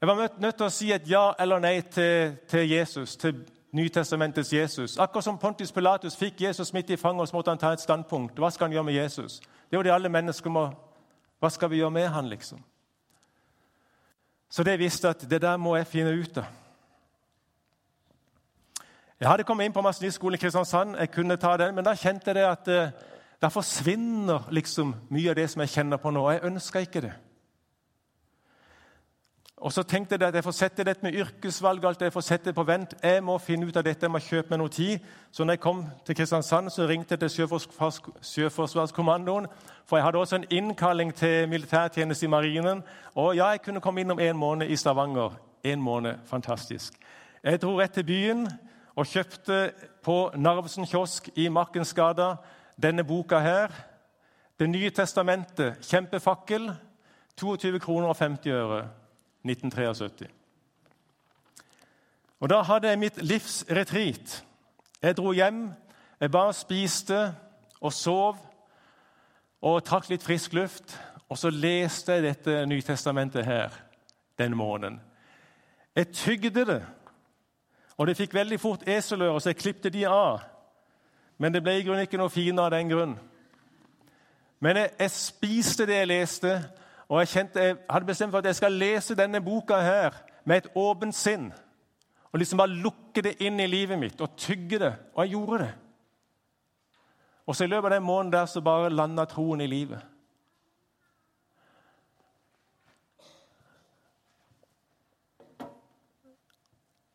Jeg 0.00 0.08
var 0.08 0.38
nødt 0.38 0.56
til 0.56 0.66
å 0.66 0.72
si 0.74 0.92
et 0.92 1.06
ja 1.08 1.32
eller 1.40 1.62
nei 1.62 1.80
til, 1.80 2.34
til 2.50 2.70
Jesus, 2.70 3.16
til 3.16 3.44
Nytestamentets 3.74 4.52
Jesus. 4.52 4.98
Akkurat 4.98 5.24
som 5.24 5.38
Pontius 5.38 5.72
Pilatus 5.72 6.16
fikk 6.16 6.40
Jesus 6.40 6.72
midt 6.72 6.90
i 6.90 6.96
fanget, 6.96 7.28
så 7.28 7.36
måtte 7.36 7.50
han 7.50 7.58
ta 7.58 7.72
et 7.74 7.82
standpunkt. 7.82 8.38
Hva 8.38 8.50
skal 8.50 8.68
han 8.68 8.72
gjøre 8.76 8.84
med 8.84 8.94
Jesus? 8.94 9.40
Det 9.40 9.74
er 9.74 9.80
jo 9.80 9.82
det 9.82 9.94
alle 9.94 10.08
mennesker 10.08 10.50
må 10.50 10.68
Hva 11.42 11.50
skal 11.50 11.70
vi 11.70 11.76
gjøre 11.76 11.90
med 11.90 12.06
han, 12.08 12.28
liksom? 12.28 12.62
Så 14.48 14.62
det 14.62 14.78
visste 14.78 15.08
at 15.10 15.26
det 15.30 15.42
der 15.42 15.56
må 15.56 15.76
jeg 15.76 15.86
finne 15.86 16.12
ut 16.14 16.38
av. 16.38 16.44
Jeg 19.20 19.28
hadde 19.28 19.44
kommet 19.44 19.66
inn 19.66 19.74
på 19.74 19.82
Maskinistskolen 19.82 20.38
i 20.38 20.40
Kristiansand, 20.40 20.96
jeg 20.96 21.10
kunne 21.10 21.36
ta 21.36 21.56
den, 21.56 21.74
men 21.74 21.84
da 21.84 21.94
kjente 21.94 22.30
jeg 22.30 22.34
det 22.34 22.46
at 22.46 22.68
eh, 22.68 22.90
da 23.42 23.48
forsvinner 23.48 24.46
liksom 24.50 24.94
mye 25.10 25.30
av 25.30 25.36
det 25.36 25.50
som 25.50 25.60
jeg 25.60 25.74
kjenner 25.74 26.00
på 26.00 26.10
nå. 26.10 26.22
og 26.24 26.32
Jeg 26.32 26.44
ønska 26.44 26.80
ikke 26.80 27.00
det. 27.00 27.12
Og 29.56 29.72
så 29.72 29.82
tenkte 29.82 30.16
jeg 30.20 30.28
at 30.28 30.34
jeg 30.34 30.44
får 30.44 30.50
sette 30.50 30.84
dette 30.84 31.02
med 31.06 31.14
yrkesvalg 31.14 31.84
alt 31.86 32.02
jeg 32.02 32.12
får 32.12 32.20
sette 32.26 32.52
på 32.52 32.62
vent. 32.66 32.94
Jeg 33.02 33.22
må 33.22 33.38
finne 33.38 33.66
ut 33.66 33.76
av 33.76 33.84
dette, 33.86 34.02
jeg 34.04 34.10
må 34.10 34.18
kjøpe 34.18 34.50
meg 34.50 34.58
noe 34.58 34.68
tid. 34.68 34.98
Så 35.30 35.44
når 35.44 35.52
jeg 35.52 35.60
kom 35.60 35.84
til 36.06 36.16
Kristiansand, 36.18 36.70
så 36.70 36.88
ringte 36.90 37.14
jeg 37.14 37.20
til 37.22 37.48
Sjøforsvarskommandoen. 38.22 39.46
For 39.86 39.96
jeg 39.96 40.04
hadde 40.04 40.18
også 40.18 40.36
en 40.36 40.48
innkalling 40.50 41.14
til 41.14 41.48
militærtjeneste 41.48 42.26
i 42.26 42.28
Marinen. 42.28 42.82
Og 43.14 43.36
ja, 43.36 43.46
jeg 43.54 43.62
kunne 43.62 43.80
komme 43.80 44.00
innom 44.00 44.20
en 44.20 44.36
måned 44.36 44.66
i 44.66 44.76
Stavanger. 44.76 45.38
En 45.64 45.82
måned, 45.82 46.14
fantastisk. 46.24 46.98
Jeg 47.44 47.62
dro 47.62 47.78
rett 47.78 47.94
til 47.94 48.04
byen 48.04 48.48
og 48.96 49.06
kjøpte 49.06 49.72
på 50.02 50.30
Narvesen 50.36 50.86
kiosk 50.86 51.28
i 51.36 51.48
Markensgata 51.48 52.34
denne 52.82 53.04
boka 53.04 53.38
her. 53.38 53.70
Det 54.58 54.68
nye 54.70 54.90
testamentet, 54.90 55.78
kjempefakkel. 55.82 56.72
22 57.40 57.78
kroner 57.78 58.08
og 58.08 58.16
50 58.16 58.50
øre. 58.50 58.84
1973. 59.44 60.28
Og 62.40 62.50
Da 62.50 62.62
hadde 62.62 62.88
jeg 62.88 62.98
mitt 62.98 63.22
livs 63.22 63.64
retreat. 63.70 64.44
Jeg 65.02 65.16
dro 65.16 65.32
hjem, 65.32 65.72
jeg 66.20 66.30
bare 66.30 66.52
spiste 66.52 67.34
og 67.80 67.92
sov 67.92 68.36
og 69.62 69.84
trakk 69.84 70.08
litt 70.08 70.22
frisk 70.22 70.52
luft. 70.52 71.00
Og 71.28 71.38
så 71.38 71.50
leste 71.50 72.12
jeg 72.12 72.22
dette 72.22 72.66
Nytestamentet 72.66 73.44
her 73.44 73.70
den 74.38 74.56
måneden. 74.56 75.00
Jeg 75.96 76.08
tygde 76.12 76.64
det, 76.64 76.82
og 77.96 78.06
det 78.06 78.16
fikk 78.16 78.34
veldig 78.34 78.60
fort 78.60 78.88
eselører, 78.88 79.38
så 79.38 79.48
jeg 79.48 79.56
klipte 79.56 79.90
de 79.90 80.06
av. 80.06 80.40
Men 81.38 81.54
det 81.54 81.62
ble 81.62 81.78
i 81.78 81.84
grunnen 81.86 82.02
ikke 82.06 82.18
noe 82.18 82.32
finere 82.32 82.66
av 82.66 82.74
den 82.74 82.90
grunn. 82.90 83.14
Men 84.60 84.76
jeg, 84.76 84.90
jeg, 84.98 85.10
spiste 85.10 85.86
det 85.86 86.00
jeg 86.00 86.10
leste, 86.10 86.54
og 87.14 87.20
jeg, 87.20 87.28
kjente, 87.28 87.60
jeg 87.62 87.76
hadde 87.90 88.06
bestemt 88.06 88.32
for 88.32 88.38
at 88.42 88.46
jeg 88.48 88.56
skal 88.58 88.72
lese 88.74 89.14
denne 89.14 89.38
boka 89.40 89.76
her 89.78 90.16
med 90.44 90.56
et 90.56 90.72
åpent 90.74 91.14
sinn. 91.14 91.52
Og 92.32 92.38
liksom 92.38 92.58
bare 92.58 92.74
lukke 92.74 93.22
det 93.22 93.36
inn 93.46 93.60
i 93.62 93.68
livet 93.70 93.98
mitt 93.98 94.20
og 94.20 94.34
tygge 94.36 94.80
det. 94.82 94.90
Og 95.14 95.22
jeg 95.22 95.30
gjorde 95.36 95.58
det. 95.62 95.70
Og 97.46 97.54
så 97.54 97.64
i 97.64 97.70
løpet 97.70 97.86
av 97.86 97.94
den 97.94 98.02
måneden 98.02 98.32
der 98.32 98.50
så 98.50 98.60
bare 98.60 98.90
landa 98.90 99.28
troen 99.30 99.62
i 99.62 99.70
livet. 99.70 100.02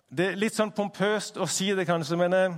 Det 0.09 0.31
er 0.31 0.39
litt 0.39 0.55
sånn 0.55 0.71
pompøst 0.71 1.35
å 1.37 1.45
si 1.51 1.73
det, 1.75 1.83
kanskje, 1.85 2.15
men 2.17 2.33
jeg, 2.33 2.53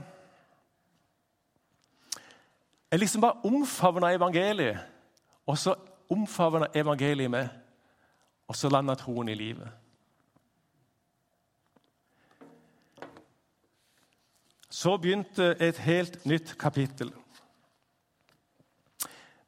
jeg 2.92 3.02
liksom 3.02 3.26
bare 3.26 3.50
omfavna 3.50 4.14
evangeliet. 4.14 4.78
Og 5.50 5.58
så 5.58 5.74
omfavna 6.12 6.68
evangeliet 6.76 7.32
med, 7.32 7.48
og 8.48 8.56
så 8.56 8.70
landa 8.70 8.96
troen 8.96 9.30
i 9.30 9.36
livet. 9.36 9.70
Så 14.72 14.98
begynte 14.98 15.56
et 15.60 15.78
helt 15.78 16.26
nytt 16.26 16.58
kapittel. 16.60 17.12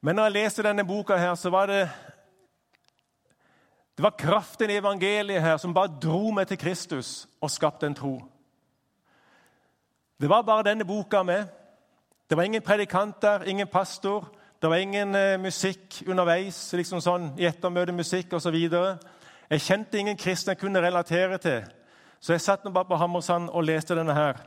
Men 0.01 0.15
når 0.15 0.23
jeg 0.23 0.35
leste 0.35 0.63
denne 0.63 0.83
boka, 0.87 1.15
her, 1.15 1.35
så 1.35 1.49
var 1.49 1.65
det 1.65 1.89
det 3.97 4.03
var 4.03 4.15
kraften 4.17 4.69
i 4.69 4.77
evangeliet 4.77 5.41
her 5.41 5.57
som 5.57 5.73
bare 5.73 5.99
dro 6.01 6.31
meg 6.33 6.47
til 6.49 6.57
Kristus 6.57 7.27
og 7.41 7.51
skapte 7.51 7.85
en 7.85 7.95
tro. 7.95 8.15
Det 10.19 10.29
var 10.29 10.41
bare 10.41 10.65
denne 10.65 10.85
boka 10.85 11.23
med. 11.23 11.45
Det 12.29 12.37
var 12.37 12.43
ingen 12.43 12.61
predikanter, 12.61 13.43
ingen 13.43 13.67
pastor, 13.67 14.31
det 14.63 14.69
var 14.69 14.79
ingen 14.79 15.15
eh, 15.15 15.39
musikk 15.43 15.97
underveis, 16.07 16.55
liksom 16.71 17.01
sånn 17.03 17.25
i 17.35 17.43
ettermøtemusikk 17.49 18.31
osv. 18.37 18.55
Jeg 18.55 19.63
kjente 19.65 19.99
ingen 19.99 20.15
kristne 20.15 20.53
jeg 20.53 20.61
kunne 20.61 20.79
relatere 20.79 21.35
til, 21.43 21.65
så 22.23 22.31
jeg 22.31 22.43
satt 22.45 22.63
nå 22.63 22.71
bare 22.71 22.87
på 22.87 22.99
Hammersand 23.01 23.49
og 23.51 23.65
leste 23.67 23.97
denne 23.99 24.15
her. 24.15 24.39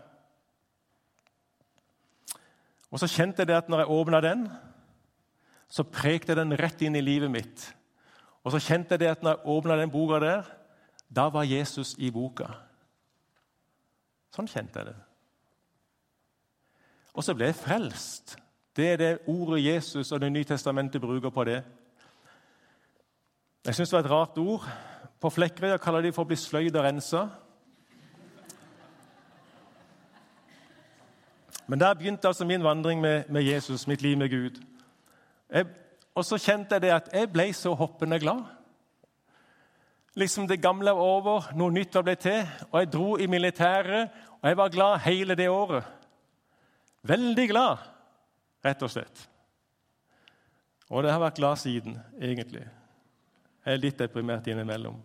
Og 2.89 3.03
så 3.03 3.11
kjente 3.13 3.45
jeg 3.45 3.51
det 3.51 3.59
at 3.59 3.69
når 3.69 3.83
jeg 3.83 3.93
åpna 3.99 4.23
den, 4.25 4.47
så 5.69 5.85
prekte 5.85 6.33
jeg 6.33 6.41
den 6.41 6.57
rett 6.63 6.87
inn 6.89 6.97
i 6.97 7.05
livet 7.05 7.35
mitt. 7.37 7.67
Og 8.41 8.57
så 8.57 8.63
kjente 8.71 8.97
jeg 8.97 9.05
det 9.05 9.13
at 9.19 9.27
når 9.27 9.37
jeg 9.37 9.53
åpna 9.59 9.77
den 9.83 9.93
boka 9.93 10.23
der, 10.25 10.49
da 11.13 11.29
var 11.29 11.45
Jesus 11.45 11.93
i 12.01 12.09
boka. 12.09 12.49
Sånn 14.33 14.49
kjente 14.49 14.81
jeg 14.81 14.95
det. 14.95 14.99
Og 17.13 17.21
så 17.29 17.37
ble 17.37 17.53
jeg 17.53 17.61
frelst. 17.61 18.39
Det 18.77 18.93
er 18.93 18.97
det 18.97 19.19
ordet 19.27 19.65
Jesus 19.65 20.13
og 20.13 20.21
Det 20.21 20.33
nye 20.33 20.45
testamentet 20.45 21.01
bruker 21.01 21.31
på 21.31 21.45
det. 21.45 21.63
Jeg 23.67 23.75
syns 23.75 23.91
det 23.91 23.97
var 23.97 24.05
et 24.05 24.11
rart 24.11 24.39
ord. 24.39 24.69
På 25.21 25.31
Flekkerøya 25.31 25.77
kaller 25.77 26.05
de 26.05 26.13
for 26.13 26.27
å 26.27 26.29
bli 26.29 26.37
sløyd 26.37 26.77
og 26.77 26.85
rensa. 26.85 27.23
Men 31.67 31.81
der 31.81 31.95
begynte 31.95 32.29
altså 32.29 32.45
min 32.45 32.63
vandring 32.63 33.01
med, 33.01 33.25
med 33.29 33.43
Jesus, 33.43 33.87
mitt 33.87 34.03
liv 34.03 34.19
med 34.19 34.31
Gud. 34.31 34.61
Jeg, 35.51 35.67
og 36.15 36.25
så 36.25 36.39
kjente 36.39 36.77
jeg 36.77 36.83
det 36.83 36.93
at 36.95 37.11
jeg 37.13 37.33
ble 37.33 37.49
så 37.55 37.75
hoppende 37.75 38.21
glad. 38.21 38.45
Liksom 40.15 40.49
Det 40.49 40.63
gamle 40.63 40.91
var 40.91 41.03
over, 41.03 41.51
noe 41.57 41.73
nytt 41.73 41.95
var 41.95 42.07
blitt 42.07 42.25
til. 42.29 42.47
Og 42.71 42.81
jeg 42.81 42.93
dro 42.93 43.17
i 43.17 43.27
militæret, 43.27 44.09
og 44.43 44.49
jeg 44.49 44.57
var 44.57 44.69
glad 44.69 44.99
hele 45.09 45.35
det 45.35 45.49
året. 45.49 45.85
Veldig 47.03 47.49
glad, 47.49 47.77
rett 48.67 48.83
og 48.83 48.93
slett. 48.93 49.27
Og 50.91 51.03
det 51.03 51.11
har 51.11 51.23
vært 51.23 51.39
glad 51.41 51.59
siden, 51.59 51.97
egentlig. 52.21 52.67
Jeg 53.67 53.75
er 53.75 53.83
litt 53.83 53.99
deprimert 53.99 54.47
innimellom. 54.47 54.99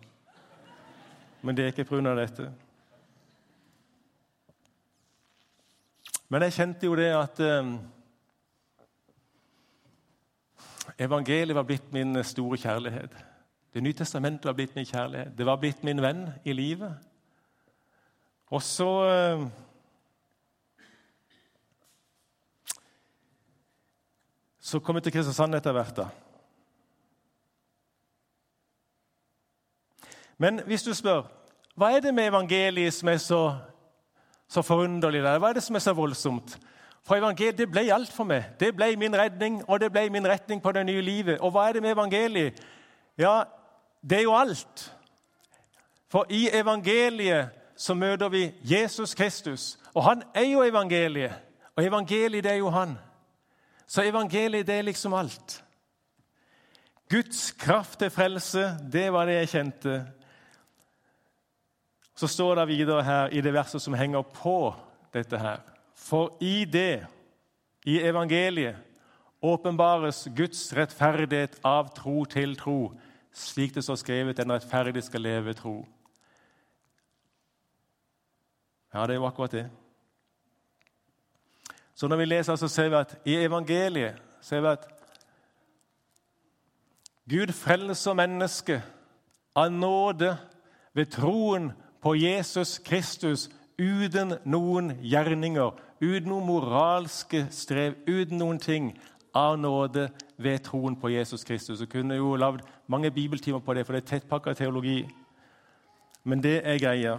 Men 1.42 1.56
det 1.58 1.64
er 1.64 1.72
ikke 1.72 1.88
pga. 1.88 2.14
dette. 2.14 2.52
Men 6.30 6.46
jeg 6.46 6.54
kjente 6.56 6.86
jo 6.86 6.94
det 6.96 7.10
at 7.12 7.40
eh, 7.44 7.72
evangeliet 11.04 11.58
var 11.58 11.66
blitt 11.68 11.90
min 11.92 12.14
store 12.24 12.56
kjærlighet. 12.62 13.16
Det 13.74 13.82
nye 13.82 13.96
testamentet 13.96 14.46
var 14.48 14.56
blitt 14.56 14.76
min 14.76 14.86
kjærlighet. 14.86 15.34
Det 15.36 15.46
var 15.46 15.58
blitt 15.60 15.82
min 15.84 16.00
venn 16.00 16.28
i 16.44 16.54
livet. 16.56 16.94
Og 18.52 18.62
så 18.62 18.88
eh, 19.10 19.44
Så 24.62 24.78
kom 24.78 24.94
vi 24.94 25.02
til 25.02 25.12
Kristiansand 25.12 25.58
etter 25.58 25.74
hvert. 25.74 25.96
da. 25.96 26.06
Men 30.38 30.60
hvis 30.66 30.82
du 30.82 30.94
spør 30.94 31.26
hva 31.78 31.88
er 31.96 32.02
det 32.04 32.12
med 32.14 32.28
evangeliet 32.28 32.92
som 32.92 33.08
er 33.08 33.16
så, 33.16 33.56
så 34.48 34.62
forunderlig, 34.62 35.22
der? 35.22 35.38
hva 35.40 35.48
er 35.48 35.56
det 35.56 35.62
som 35.64 35.76
er 35.76 35.80
så 35.80 35.94
voldsomt? 35.96 36.58
For 37.02 37.16
evangeliet 37.16 37.58
det 37.58 37.70
ble 37.70 37.86
alt 37.94 38.12
for 38.12 38.28
meg. 38.28 38.52
Det 38.60 38.74
ble 38.76 38.90
min 39.00 39.16
redning, 39.16 39.62
og 39.68 39.80
det 39.80 39.88
ble 39.92 40.04
min 40.12 40.28
retning 40.28 40.60
på 40.62 40.72
det 40.72 40.84
nye 40.86 41.00
livet. 41.00 41.40
Og 41.40 41.50
hva 41.50 41.68
er 41.68 41.72
det 41.78 41.82
med 41.82 41.96
evangeliet? 41.96 42.60
Ja, 43.18 43.42
det 44.04 44.18
er 44.18 44.26
jo 44.28 44.36
alt. 44.36 44.84
For 46.12 46.28
i 46.28 46.48
evangeliet 46.52 47.48
så 47.76 47.94
møter 47.94 48.28
vi 48.28 48.52
Jesus 48.62 49.14
Kristus, 49.14 49.78
og 49.94 50.04
han 50.04 50.22
er 50.34 50.46
jo 50.52 50.62
evangeliet. 50.62 51.32
Og 51.76 51.84
evangeliet, 51.84 52.44
det 52.44 52.52
er 52.52 52.60
jo 52.60 52.70
han. 52.70 52.98
Så 53.92 54.02
evangeliet, 54.08 54.66
det 54.66 54.74
er 54.74 54.86
liksom 54.88 55.12
alt. 55.12 55.58
Guds 57.12 57.50
kraft 57.60 57.98
til 57.98 58.10
frelse, 58.10 58.70
det 58.92 59.10
var 59.12 59.28
det 59.28 59.34
jeg 59.34 59.48
kjente. 59.52 59.96
Så 62.16 62.26
står 62.26 62.54
det 62.54 62.68
videre 62.70 63.02
her 63.04 63.28
i 63.28 63.42
det 63.44 63.52
verset 63.52 63.82
som 63.84 63.94
henger 63.94 64.22
på 64.22 64.72
dette 65.12 65.36
her. 65.38 65.60
For 65.92 66.38
i 66.40 66.64
det, 66.64 67.04
i 67.84 67.98
evangeliet, 68.00 68.80
åpenbares 69.42 70.24
Guds 70.36 70.70
rettferdighet 70.76 71.60
av 71.64 71.92
tro 71.92 72.24
til 72.24 72.56
tro, 72.56 72.94
slik 73.32 73.74
det 73.74 73.84
står 73.84 74.00
skrevet, 74.00 74.36
den 74.36 74.52
rettferdige 74.52 75.04
skal 75.04 75.20
leve 75.20 75.52
tro. 75.58 75.82
Ja, 78.94 79.04
det 79.04 79.18
er 79.18 79.20
jo 79.20 79.28
akkurat 79.28 79.52
det. 79.52 79.68
Så 82.02 82.08
når 82.08 82.16
vi 82.16 82.24
leser, 82.24 82.56
så 82.56 82.68
ser 82.68 82.88
vi 82.88 82.96
at 82.98 83.12
i 83.24 83.34
evangeliet 83.44 84.16
ser 84.42 84.60
vi 84.60 84.66
at 84.72 84.86
Gud 87.30 87.52
frelser 87.54 88.16
mennesket 88.18 88.88
av 89.54 89.68
nåde 89.70 90.32
ved 90.98 91.12
troen 91.14 91.68
på 92.02 92.16
Jesus 92.18 92.80
Kristus 92.82 93.44
uten 93.78 94.34
noen 94.42 94.96
gjerninger, 94.98 95.78
uten 96.02 96.26
noen 96.32 96.48
moralske 96.48 97.44
strev, 97.54 97.94
uten 98.10 98.42
noen 98.42 98.58
ting. 98.58 98.88
Av 99.34 99.54
nåde 99.58 100.08
ved 100.42 100.58
troen 100.66 100.96
på 100.98 101.12
Jesus 101.12 101.44
Kristus. 101.46 101.80
Vi 101.80 101.86
kunne 101.86 102.18
jo 102.18 102.34
lagd 102.34 102.66
mange 102.90 103.12
bibeltimer 103.14 103.62
på 103.62 103.74
det, 103.78 103.86
for 103.86 103.94
det 103.94 104.02
er 104.02 104.08
tettpakka 104.10 104.56
teologi. 104.58 105.04
Men 106.24 106.42
det 106.42 106.66
er 106.66 106.82
greia. 106.82 107.14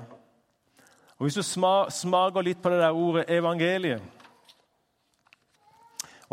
Og 1.16 1.24
Hvis 1.24 1.40
du 1.40 1.42
smaker 1.42 2.44
litt 2.44 2.60
på 2.62 2.70
det 2.70 2.82
der 2.84 2.92
ordet 2.92 3.26
evangeliet 3.32 4.13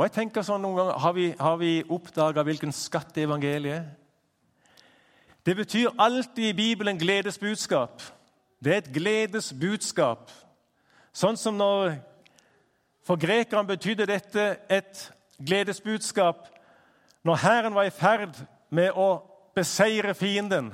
og 0.00 0.06
jeg 0.06 0.14
tenker 0.14 0.40
sånn 0.40 0.62
noen 0.64 0.78
ganger, 0.78 0.96
Har 0.96 1.12
vi, 1.12 1.24
har 1.36 1.56
vi 1.60 1.72
oppdaga 1.92 2.40
hvilken 2.40 2.72
skatt 2.72 3.18
evangeliet 3.20 3.82
er? 3.82 3.82
Det 5.44 5.56
betyr 5.56 5.92
alltid 5.98 6.44
i 6.44 6.56
Bibelen 6.56 6.96
gledesbudskap. 6.96 8.00
Det 8.64 8.72
er 8.72 8.80
et 8.80 8.92
gledesbudskap. 8.94 10.32
Sånn 11.12 11.36
som 11.36 11.56
når 11.56 11.98
For 13.04 13.16
grekerne 13.16 13.66
betydde 13.66 14.06
dette 14.06 14.56
et 14.70 15.12
gledesbudskap 15.36 16.48
når 17.24 17.36
Hæren 17.36 17.74
var 17.74 17.88
i 17.88 17.92
ferd 17.92 18.36
med 18.70 18.92
å 18.96 19.22
beseire 19.56 20.14
fienden. 20.14 20.72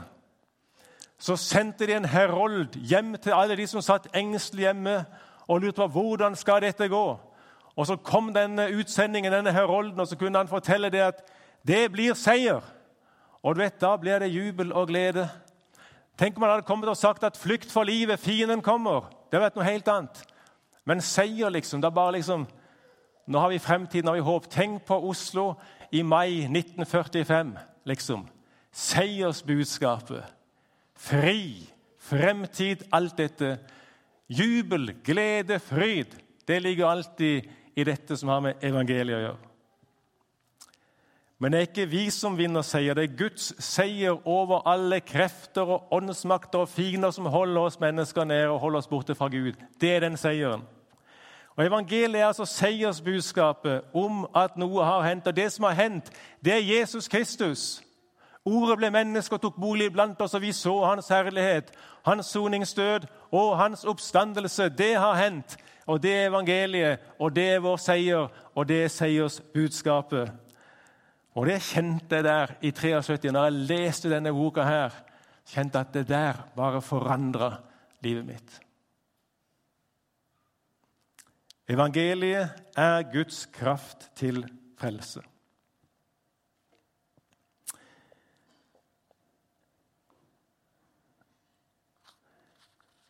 Så 1.19 1.37
sendte 1.37 1.87
de 1.87 1.97
en 1.97 2.05
herold 2.05 2.77
hjem 2.77 3.15
til 3.19 3.33
alle 3.33 3.57
de 3.57 3.67
som 3.67 3.83
satt 3.83 4.11
engstelig 4.15 4.69
hjemme 4.69 5.01
og 5.47 5.63
lurte 5.63 5.83
på 5.83 5.89
hvordan 5.99 6.37
skal 6.37 6.63
dette 6.63 6.89
gå. 6.89 7.07
Og 7.77 7.87
Så 7.87 7.97
kom 7.97 8.33
denne 8.35 8.71
utsendingen, 8.73 9.33
denne 9.33 9.53
herolden, 9.53 10.01
og 10.01 10.09
så 10.09 10.17
kunne 10.17 10.39
han 10.39 10.49
fortelle 10.49 10.91
det 10.91 11.01
at 11.01 11.23
det 11.67 11.93
blir 11.93 12.15
seier. 12.15 12.61
Og 13.43 13.55
du 13.55 13.61
vet, 13.61 13.81
Da 13.81 13.97
blir 13.97 14.19
det 14.19 14.35
jubel 14.35 14.73
og 14.73 14.89
glede. 14.89 15.29
Tenk 16.19 16.37
om 16.37 16.43
han 16.43 16.51
hadde 16.51 16.67
kommet 16.67 16.89
og 16.89 16.97
sagt 16.97 17.25
at 17.25 17.37
'flykt 17.37 17.73
for 17.73 17.83
livet, 17.83 18.19
fienden 18.19 18.63
kommer'. 18.63 19.05
Det 19.31 19.33
hadde 19.33 19.45
vært 19.45 19.57
noe 19.57 19.65
helt 19.65 19.89
annet. 19.89 20.25
Men 20.85 21.01
seier, 21.01 21.49
liksom. 21.49 21.81
da 21.81 21.91
bare 21.91 22.13
liksom, 22.13 22.47
Nå 23.27 23.39
har 23.39 23.49
vi 23.49 23.59
fremtiden, 23.59 24.07
har 24.07 24.15
vi 24.15 24.21
håp. 24.21 24.51
Tenk 24.51 24.85
på 24.87 25.09
Oslo 25.09 25.55
i 25.91 26.03
mai 26.03 26.47
1945, 26.47 27.59
liksom. 27.85 28.29
Seiersbudskapet. 28.73 30.25
Fri, 30.97 31.69
fremtid, 31.99 32.85
alt 32.93 33.17
dette. 33.19 33.59
Jubel, 34.29 34.95
glede, 35.05 35.59
fryd. 35.59 36.07
Det 36.47 36.63
ligger 36.63 36.87
alltid 36.87 37.49
i 37.77 37.85
dette 37.85 38.17
som 38.17 38.33
har 38.33 38.41
med 38.41 38.65
evangeliet 38.65 39.19
å 39.19 39.25
gjøre. 39.27 39.53
Men 41.39 41.53
det 41.53 41.59
er 41.59 41.67
ikke 41.69 41.91
vi 41.93 42.07
som 42.11 42.37
vinner 42.39 42.65
seier, 42.65 42.97
det 42.97 43.03
er 43.05 43.19
Guds 43.19 43.51
seier 43.61 44.17
over 44.25 44.65
alle 44.69 45.03
krefter 45.05 45.69
og 45.69 45.93
åndsmakter 45.93 46.65
og 46.65 46.71
fiender 46.73 47.13
som 47.13 47.29
holder 47.29 47.69
oss 47.69 47.77
mennesker 47.81 48.25
nede 48.25 48.49
og 48.49 48.63
holder 48.63 48.81
oss 48.81 48.89
borte 48.89 49.15
fra 49.15 49.29
Gud. 49.29 49.53
Det 49.81 49.91
er 49.93 50.01
den 50.07 50.17
seieren. 50.17 50.65
Og 51.57 51.65
Evangeliet 51.65 52.21
er 52.21 52.27
altså 52.27 52.45
seiersbudskapet 52.49 53.93
om 53.97 54.25
at 54.37 54.57
noe 54.61 54.85
har 54.85 55.05
hendt. 55.09 55.29
Og 55.29 55.37
det 55.37 55.49
som 55.53 55.65
har 55.65 55.77
hendt, 55.77 56.11
det 56.45 56.53
er 56.53 56.65
Jesus 56.79 57.09
Kristus. 57.09 57.83
Ordet 58.47 58.77
ble 58.79 58.93
menneske 58.95 59.35
og 59.35 59.43
tok 59.43 59.57
bolig 59.59 59.89
blant 59.93 60.21
oss, 60.23 60.37
og 60.39 60.45
vi 60.45 60.53
så 60.55 60.75
hans 60.85 61.09
herlighet, 61.11 61.73
hans 62.07 62.29
soningsdød 62.31 63.09
og 63.35 63.57
hans 63.59 63.83
oppstandelse. 63.85 64.69
Det 64.79 64.93
har 64.95 65.19
hendt, 65.19 65.57
og 65.87 65.99
det 66.03 66.13
er 66.15 66.29
evangeliet, 66.29 67.03
og 67.19 67.35
det 67.35 67.49
er 67.57 67.65
vår 67.65 67.81
seier, 67.83 68.31
og 68.55 68.69
det 68.69 68.85
er 68.85 68.93
seiersbudskapet. 68.95 70.31
Og 71.37 71.51
det 71.51 71.59
kjente 71.67 72.17
jeg 72.17 72.25
der 72.25 72.55
i 72.63 72.71
73, 72.71 73.27
når 73.35 73.49
jeg 73.49 73.67
leste 73.73 74.13
denne 74.15 74.33
boka 74.33 74.65
her. 74.65 74.95
Kjente 75.47 75.83
at 75.83 75.93
det 75.95 76.07
der 76.09 76.39
bare 76.57 76.81
forandra 76.83 77.51
livet 78.03 78.27
mitt. 78.27 78.61
Evangeliet 81.69 82.55
er 82.79 83.03
Guds 83.11 83.47
kraft 83.51 84.11
til 84.15 84.45
frelse. 84.79 85.21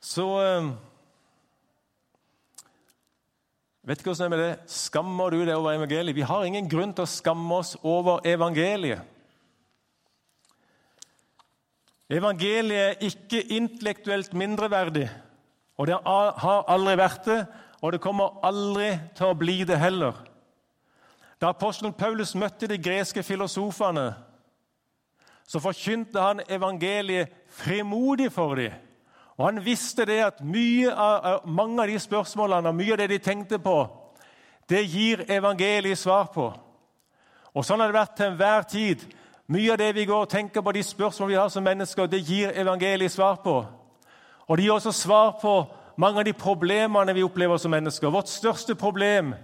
Så 0.07 0.27
eh, 0.42 0.69
Vet 3.87 4.01
ikke 4.01 4.11
hvordan 4.11 4.19
det 4.19 4.27
er 4.27 4.35
med 4.35 4.42
det. 4.42 4.71
Skammer 4.71 5.31
du 5.31 5.40
deg 5.45 5.55
over 5.55 5.77
evangeliet? 5.77 6.16
Vi 6.16 6.27
har 6.27 6.47
ingen 6.47 6.66
grunn 6.71 6.95
til 6.95 7.05
å 7.05 7.11
skamme 7.11 7.61
oss 7.61 7.77
over 7.87 8.25
evangeliet. 8.27 9.05
Evangeliet 12.11 12.81
er 12.83 13.07
ikke 13.07 13.45
intellektuelt 13.55 14.35
mindreverdig, 14.35 15.07
og 15.79 15.88
det 15.90 16.01
har 16.03 16.66
aldri 16.71 16.97
vært 16.99 17.25
det, 17.27 17.38
og 17.83 17.95
det 17.95 18.03
kommer 18.03 18.40
aldri 18.47 18.92
til 19.19 19.31
å 19.31 19.38
bli 19.38 19.57
det 19.66 19.79
heller. 19.79 20.19
Da 21.42 21.51
apostelen 21.51 21.95
Paulus 21.95 22.35
møtte 22.38 22.66
de 22.71 22.79
greske 22.83 23.23
filosofene, 23.27 24.09
så 25.47 25.62
forkynte 25.62 26.23
han 26.23 26.42
evangeliet 26.47 27.35
frimodig 27.55 28.33
for 28.35 28.59
dem. 28.59 28.86
Og 29.37 29.44
Han 29.44 29.64
visste 29.64 30.05
det 30.05 30.20
at 30.25 30.40
av, 30.40 31.40
mange 31.44 31.83
av 31.83 31.88
de 31.88 31.99
spørsmålene 31.99 32.68
og 32.68 32.75
mye 32.75 32.92
av 32.92 32.99
det 32.99 33.09
de 33.09 33.18
tenkte 33.18 33.59
på, 33.59 33.87
det 34.68 34.85
gir 34.85 35.25
evangeliet 35.29 35.99
svar 35.99 36.31
på. 36.35 36.53
Og 37.55 37.64
Sånn 37.64 37.81
har 37.81 37.88
det 37.88 37.99
vært 37.99 38.16
til 38.16 38.27
enhver 38.27 38.62
tid. 38.62 39.05
Mye 39.49 39.72
av 39.72 39.79
det 39.79 39.92
vi 39.94 40.05
går 40.05 40.25
og 40.25 40.31
tenker 40.31 40.62
på, 40.62 40.72
de 40.72 40.83
spørsmålene 40.83 41.35
vi 41.35 41.40
har 41.40 41.49
som 41.49 41.64
mennesker, 41.64 42.07
det 42.07 42.25
gir 42.25 42.53
evangeliet 42.57 43.12
svar 43.12 43.37
på. 43.44 43.64
Og 44.46 44.57
det 44.57 44.64
gir 44.64 44.72
også 44.72 44.92
svar 44.92 45.37
på 45.40 45.66
mange 45.96 46.20
av 46.20 46.25
de 46.25 46.33
problemene 46.33 47.14
vi 47.14 47.25
opplever 47.25 47.57
som 47.57 47.70
mennesker. 47.70 48.11
Vårt 48.11 48.29
største 48.29 48.75
problem 48.75 49.35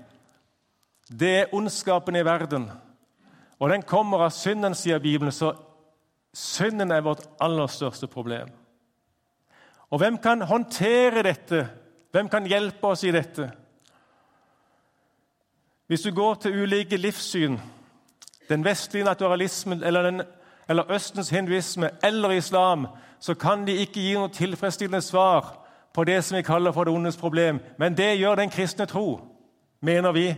det 1.08 1.30
er 1.38 1.54
ondskapen 1.54 2.16
i 2.16 2.24
verden. 2.24 2.70
Og 3.60 3.70
den 3.70 3.82
kommer 3.82 4.24
av 4.24 4.30
synden, 4.30 4.74
sier 4.74 4.98
Bibelen. 4.98 5.32
Så 5.32 5.52
synden 6.34 6.90
er 6.90 7.04
vårt 7.04 7.26
aller 7.40 7.66
største 7.66 8.06
problem. 8.06 8.48
Og 9.92 9.98
hvem 9.98 10.16
kan 10.18 10.40
håndtere 10.42 11.22
dette? 11.22 11.66
Hvem 12.12 12.28
kan 12.28 12.46
hjelpe 12.48 12.86
oss 12.86 13.04
i 13.04 13.12
dette? 13.12 13.50
Hvis 15.86 16.00
du 16.00 16.14
går 16.14 16.34
til 16.34 16.62
ulike 16.62 16.96
livssyn, 16.96 17.58
den 18.48 18.64
vestlige 18.64 19.04
naturalismen 19.04 19.82
eller, 19.82 20.02
den, 20.02 20.22
eller 20.68 20.92
Østens 20.92 21.30
hinduisme 21.30 21.90
eller 22.02 22.30
islam, 22.30 22.86
så 23.20 23.34
kan 23.34 23.66
de 23.66 23.76
ikke 23.76 24.00
gi 24.00 24.14
noe 24.16 24.32
tilfredsstillende 24.32 25.04
svar 25.04 25.50
på 25.94 26.04
det 26.08 26.22
som 26.24 26.38
vi 26.38 26.42
kaller 26.42 26.72
for 26.72 26.88
det 26.88 26.94
ondes 26.94 27.16
problem. 27.20 27.60
Men 27.78 27.96
det 27.96 28.16
gjør 28.16 28.40
den 28.40 28.50
kristne 28.50 28.86
tro, 28.86 29.20
mener 29.80 30.12
vi, 30.12 30.34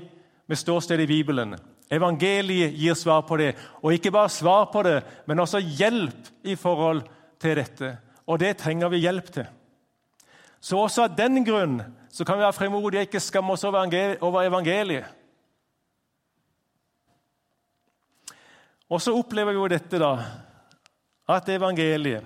med 0.47 0.57
ståsted 0.57 1.01
i 1.01 1.07
Bibelen. 1.07 1.55
Evangeliet 1.91 2.75
gir 2.75 2.95
svar 2.95 3.21
på 3.21 3.37
det. 3.37 3.55
Og 3.83 3.95
ikke 3.95 4.11
bare 4.11 4.29
svar 4.29 4.67
på 4.73 4.83
det, 4.83 5.05
men 5.27 5.41
også 5.41 5.59
hjelp 5.59 6.33
i 6.43 6.55
forhold 6.55 7.03
til 7.41 7.57
dette 7.57 7.97
og 8.27 8.41
det 8.41 8.57
trenger 8.61 8.93
vi 8.93 9.03
hjelp 9.05 9.29
til. 9.35 9.47
Så 10.65 10.79
også 10.81 11.05
av 11.05 11.17
den 11.17 11.45
grunn 11.45 11.81
så 12.09 12.25
kan 12.25 12.39
vi 12.39 12.47
være 12.47 12.57
frimodige 12.57 13.03
og 13.03 13.09
ikke 13.09 13.21
skamme 13.21 13.53
oss 13.53 13.65
over 13.67 14.47
evangeliet. 14.47 15.11
Og 18.89 19.01
så 19.03 19.15
opplever 19.17 19.53
vi 19.53 19.59
jo 19.59 19.69
dette, 19.69 19.99
da, 19.99 20.13
at 21.29 21.49
evangeliet 21.51 22.25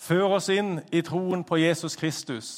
fører 0.00 0.36
oss 0.36 0.48
inn 0.52 0.78
i 0.94 1.02
troen 1.04 1.42
på 1.44 1.58
Jesus 1.60 1.96
Kristus, 1.98 2.48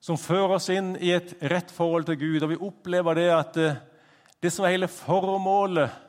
som 0.00 0.18
fører 0.18 0.56
oss 0.56 0.68
inn 0.72 0.94
i 0.96 1.12
et 1.14 1.36
rett 1.52 1.70
forhold 1.74 2.08
til 2.08 2.18
Gud. 2.18 2.42
Og 2.42 2.52
vi 2.54 2.60
opplever 2.70 3.18
det 3.18 3.28
at 3.34 3.54
det, 3.58 3.70
det 4.42 4.52
som 4.54 4.66
er 4.66 4.74
hele 4.74 4.90
formålet 4.90 6.07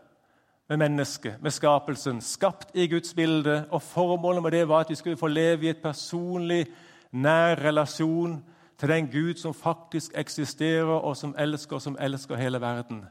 med 0.69 0.77
mennesket, 0.77 1.41
med 1.41 1.51
skapelsen, 1.51 2.21
skapt 2.21 2.71
i 2.73 2.87
Guds 2.87 3.13
bilde. 3.13 3.65
Og 3.71 3.81
Formålet 3.81 4.43
med 4.43 4.51
det 4.51 4.67
var 4.67 4.79
at 4.79 4.89
vi 4.89 4.95
skulle 4.95 5.17
få 5.17 5.27
leve 5.27 5.65
i 5.65 5.69
et 5.69 5.81
personlig, 5.83 6.67
nær 7.11 7.55
relasjon 7.55 8.43
til 8.77 8.89
den 8.89 9.07
Gud 9.07 9.35
som 9.35 9.53
faktisk 9.53 10.11
eksisterer, 10.15 10.85
og 10.85 11.17
som 11.17 11.35
elsker, 11.37 11.75
og 11.75 11.81
som 11.81 11.97
elsker 11.99 12.35
hele 12.35 12.61
verden. 12.61 13.05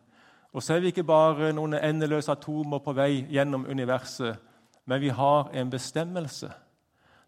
Og 0.52 0.62
så 0.62 0.74
er 0.74 0.80
vi 0.80 0.86
ikke 0.86 1.04
bare 1.04 1.52
noen 1.52 1.74
endeløse 1.74 2.32
atomer 2.32 2.78
på 2.78 2.92
vei 2.92 3.26
gjennom 3.30 3.66
universet, 3.68 4.38
men 4.86 5.00
vi 5.00 5.08
har 5.08 5.50
en 5.52 5.70
bestemmelse. 5.70 6.52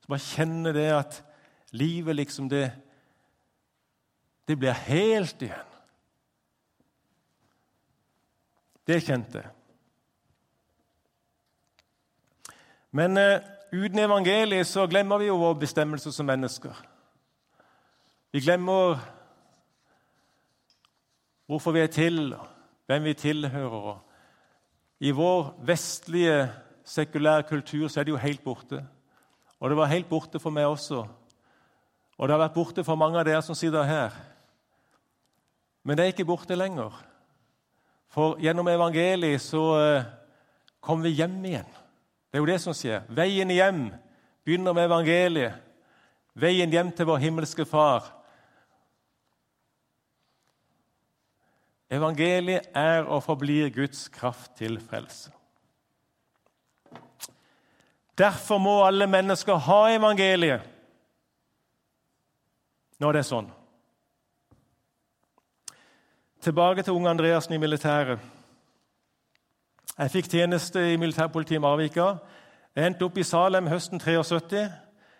Så 0.00 0.08
bare 0.08 0.24
kjenne 0.24 0.72
det 0.72 0.88
at 0.94 1.24
livet 1.72 2.16
liksom 2.16 2.48
det 2.48 2.70
Det 4.48 4.58
blir 4.58 4.72
helt 4.72 5.42
igjen. 5.42 5.66
Det 8.86 9.02
kjente 9.04 9.38
jeg. 9.38 9.59
Men 12.90 13.18
uh, 13.18 13.38
uten 13.72 13.98
evangeliet 13.98 14.66
så 14.66 14.86
glemmer 14.90 15.18
vi 15.22 15.28
jo 15.30 15.38
vår 15.38 15.58
bestemmelse 15.62 16.12
som 16.12 16.26
mennesker. 16.26 16.74
Vi 18.32 18.42
glemmer 18.42 18.98
hvorfor 21.50 21.74
vi 21.74 21.80
er 21.82 21.90
til, 21.90 22.34
hvem 22.86 23.04
vi 23.04 23.14
tilhører. 23.14 23.98
I 25.00 25.10
vår 25.10 25.54
vestlige, 25.66 26.50
sekulære 26.84 27.42
kultur 27.48 27.88
så 27.88 28.00
er 28.00 28.04
det 28.04 28.12
jo 28.12 28.22
helt 28.22 28.42
borte. 28.44 28.84
Og 29.60 29.70
det 29.70 29.76
var 29.76 29.90
helt 29.90 30.08
borte 30.08 30.38
for 30.38 30.50
meg 30.50 30.66
også. 30.66 31.04
Og 32.18 32.28
det 32.28 32.34
har 32.34 32.42
vært 32.42 32.54
borte 32.54 32.84
for 32.84 32.98
mange 32.98 33.18
av 33.18 33.26
dere 33.26 33.42
som 33.42 33.54
sitter 33.54 33.86
her. 33.86 34.14
Men 35.84 35.96
det 35.96 36.04
er 36.04 36.12
ikke 36.14 36.28
borte 36.28 36.58
lenger. 36.58 36.94
For 38.10 38.38
gjennom 38.42 38.68
evangeliet 38.68 39.42
så 39.42 39.62
kom 40.80 41.02
vi 41.02 41.14
hjem 41.18 41.38
igjen. 41.44 41.70
Det 42.30 42.38
er 42.38 42.44
jo 42.44 42.46
det 42.46 42.60
som 42.62 42.74
skjer. 42.76 43.02
Veien 43.10 43.50
hjem 43.50 43.82
begynner 44.46 44.74
med 44.76 44.86
evangeliet. 44.86 45.58
Veien 46.38 46.70
hjem 46.70 46.92
til 46.94 47.08
vår 47.10 47.18
himmelske 47.24 47.66
Far. 47.66 48.06
Evangeliet 51.90 52.70
er 52.76 53.02
og 53.02 53.24
forblir 53.26 53.72
Guds 53.74 54.06
kraft 54.14 54.54
til 54.60 54.78
frelse. 54.78 55.32
Derfor 58.14 58.60
må 58.62 58.76
alle 58.84 59.08
mennesker 59.10 59.58
ha 59.66 59.80
evangeliet 59.90 60.66
når 63.00 63.16
det 63.16 63.20
er 63.22 63.30
sånn. 63.30 63.46
Tilbake 66.44 66.84
til 66.84 66.96
unge 66.96 67.10
Andreassen 67.10 67.56
i 67.56 67.60
militæret. 67.60 68.20
Jeg 69.98 70.10
fikk 70.10 70.28
tjeneste 70.30 70.92
i 70.92 70.96
militærpolitiet 70.96 71.58
i 71.58 71.60
Marvika. 71.60 72.14
Jeg 72.76 72.86
endte 72.86 73.04
opp 73.04 73.18
i 73.18 73.24
Salem 73.26 73.66
høsten 73.66 74.00
73. 74.00 74.70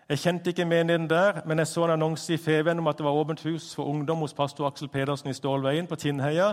Jeg 0.09 0.18
kjente 0.18 0.50
ikke 0.50 0.64
menigheten 0.64 1.09
der, 1.11 1.40
men 1.46 1.59
jeg 1.59 1.66
så 1.66 1.85
en 1.85 1.90
annonse 1.90 2.35
i 2.35 2.38
Feven 2.38 2.78
om 2.78 2.87
at 2.87 2.98
det 2.98 3.04
var 3.04 3.18
åpent 3.18 3.42
hus 3.42 3.74
for 3.74 3.85
ungdom 3.85 4.18
hos 4.18 4.35
pastor 4.35 4.66
Aksel 4.66 4.88
Pedersen 4.88 5.30
i 5.30 5.35
Stålveien 5.35 5.87
på 5.87 5.96
Tinnheia. 5.96 6.52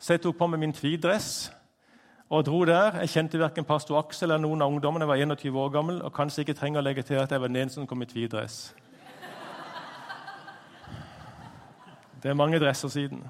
Så 0.00 0.12
jeg 0.12 0.22
tok 0.22 0.38
på 0.38 0.46
meg 0.46 0.60
min 0.60 0.72
tweedress 0.72 1.52
og 2.30 2.44
dro 2.46 2.64
der. 2.64 2.98
Jeg 3.00 3.08
kjente 3.08 3.38
verken 3.38 3.64
pastor 3.64 3.98
Aksel 3.98 4.30
eller 4.30 4.42
noen 4.42 4.62
av 4.62 4.72
ungdommene. 4.74 5.06
Jeg 5.06 5.08
var 5.08 5.36
21 5.36 5.58
år 5.58 5.68
gammel 5.68 6.02
og 6.02 6.12
kanskje 6.12 6.42
ikke 6.42 6.58
trenger 6.58 6.82
å 6.82 6.86
legge 6.86 7.02
til 7.02 7.22
at 7.22 7.30
jeg 7.30 7.40
var 7.40 7.48
den 7.52 7.62
eneste 7.62 7.80
som 7.80 7.86
kom 7.86 8.02
i 8.02 8.10
tweedress. 8.10 8.74
Det 12.22 12.30
er 12.30 12.38
mange 12.38 12.58
dresser 12.60 12.88
siden. 12.88 13.22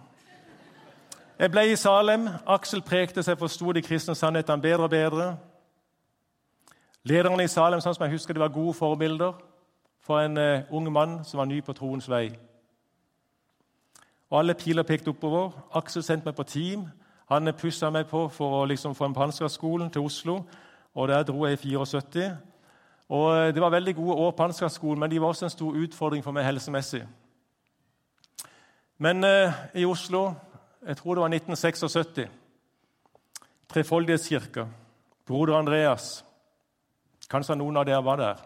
Jeg 1.42 1.50
ble 1.50 1.62
i 1.72 1.76
Salem. 1.76 2.28
Aksel 2.46 2.84
prekte 2.86 3.22
seg 3.26 3.34
forsto 3.34 3.72
de 3.74 3.80
kristne 3.82 4.14
sannhetene 4.14 4.62
bedre 4.62 4.84
og 4.86 4.90
bedre. 4.92 5.24
Lederne 7.02 7.42
i 7.42 7.50
Salem 7.50 7.80
sånn 7.82 7.96
som 7.96 8.04
jeg 8.06 8.12
husker, 8.12 8.36
de 8.36 8.42
var 8.44 8.52
gode 8.54 8.76
forbilder 8.78 9.32
for 10.06 10.22
en 10.22 10.38
uh, 10.38 10.70
ung 10.70 10.86
mann 10.94 11.16
som 11.26 11.40
var 11.42 11.48
ny 11.50 11.58
på 11.66 11.74
troens 11.74 12.06
vei. 12.06 12.28
Og 14.30 14.38
Alle 14.38 14.54
piler 14.54 14.86
pekte 14.86 15.10
oppover. 15.10 15.50
Aksel 15.74 16.04
sendte 16.06 16.30
meg 16.30 16.38
på 16.38 16.46
team. 16.46 16.86
Han 17.34 17.50
pussa 17.58 17.90
meg 17.90 18.06
på 18.06 18.28
for 18.30 18.60
å 18.60 18.70
liksom 18.70 18.94
få 18.94 19.10
en 19.10 19.18
på 19.18 19.90
til 19.90 20.06
Oslo. 20.06 20.44
og 20.94 21.08
Der 21.08 21.26
dro 21.26 21.46
jeg 21.46 21.58
i 21.58 21.74
74. 21.74 22.36
Og 23.08 23.36
eh, 23.36 23.54
Det 23.54 23.60
var 23.60 23.70
veldig 23.70 23.96
gode 23.96 24.14
år 24.14 24.30
på 24.30 24.42
Ansgarskolen, 24.42 25.00
men 25.00 25.10
de 25.10 25.20
var 25.20 25.34
også 25.34 25.44
en 25.46 25.56
stor 25.58 25.74
utfordring 25.74 26.22
for 26.22 26.30
meg 26.30 26.44
helsemessig. 26.44 27.02
Men 28.98 29.24
uh, 29.24 29.50
i 29.74 29.84
Oslo 29.84 30.34
jeg 30.86 30.96
tror 30.96 31.14
det 31.14 31.20
var 31.20 31.28
1976 31.28 32.28
Trefoldighetskirka. 33.72 34.66
Broder 35.26 35.54
Andreas. 35.54 36.24
Kanskje 37.30 37.54
noen 37.56 37.76
av 37.76 37.86
dere 37.86 38.02
var 38.04 38.18
der. 38.20 38.40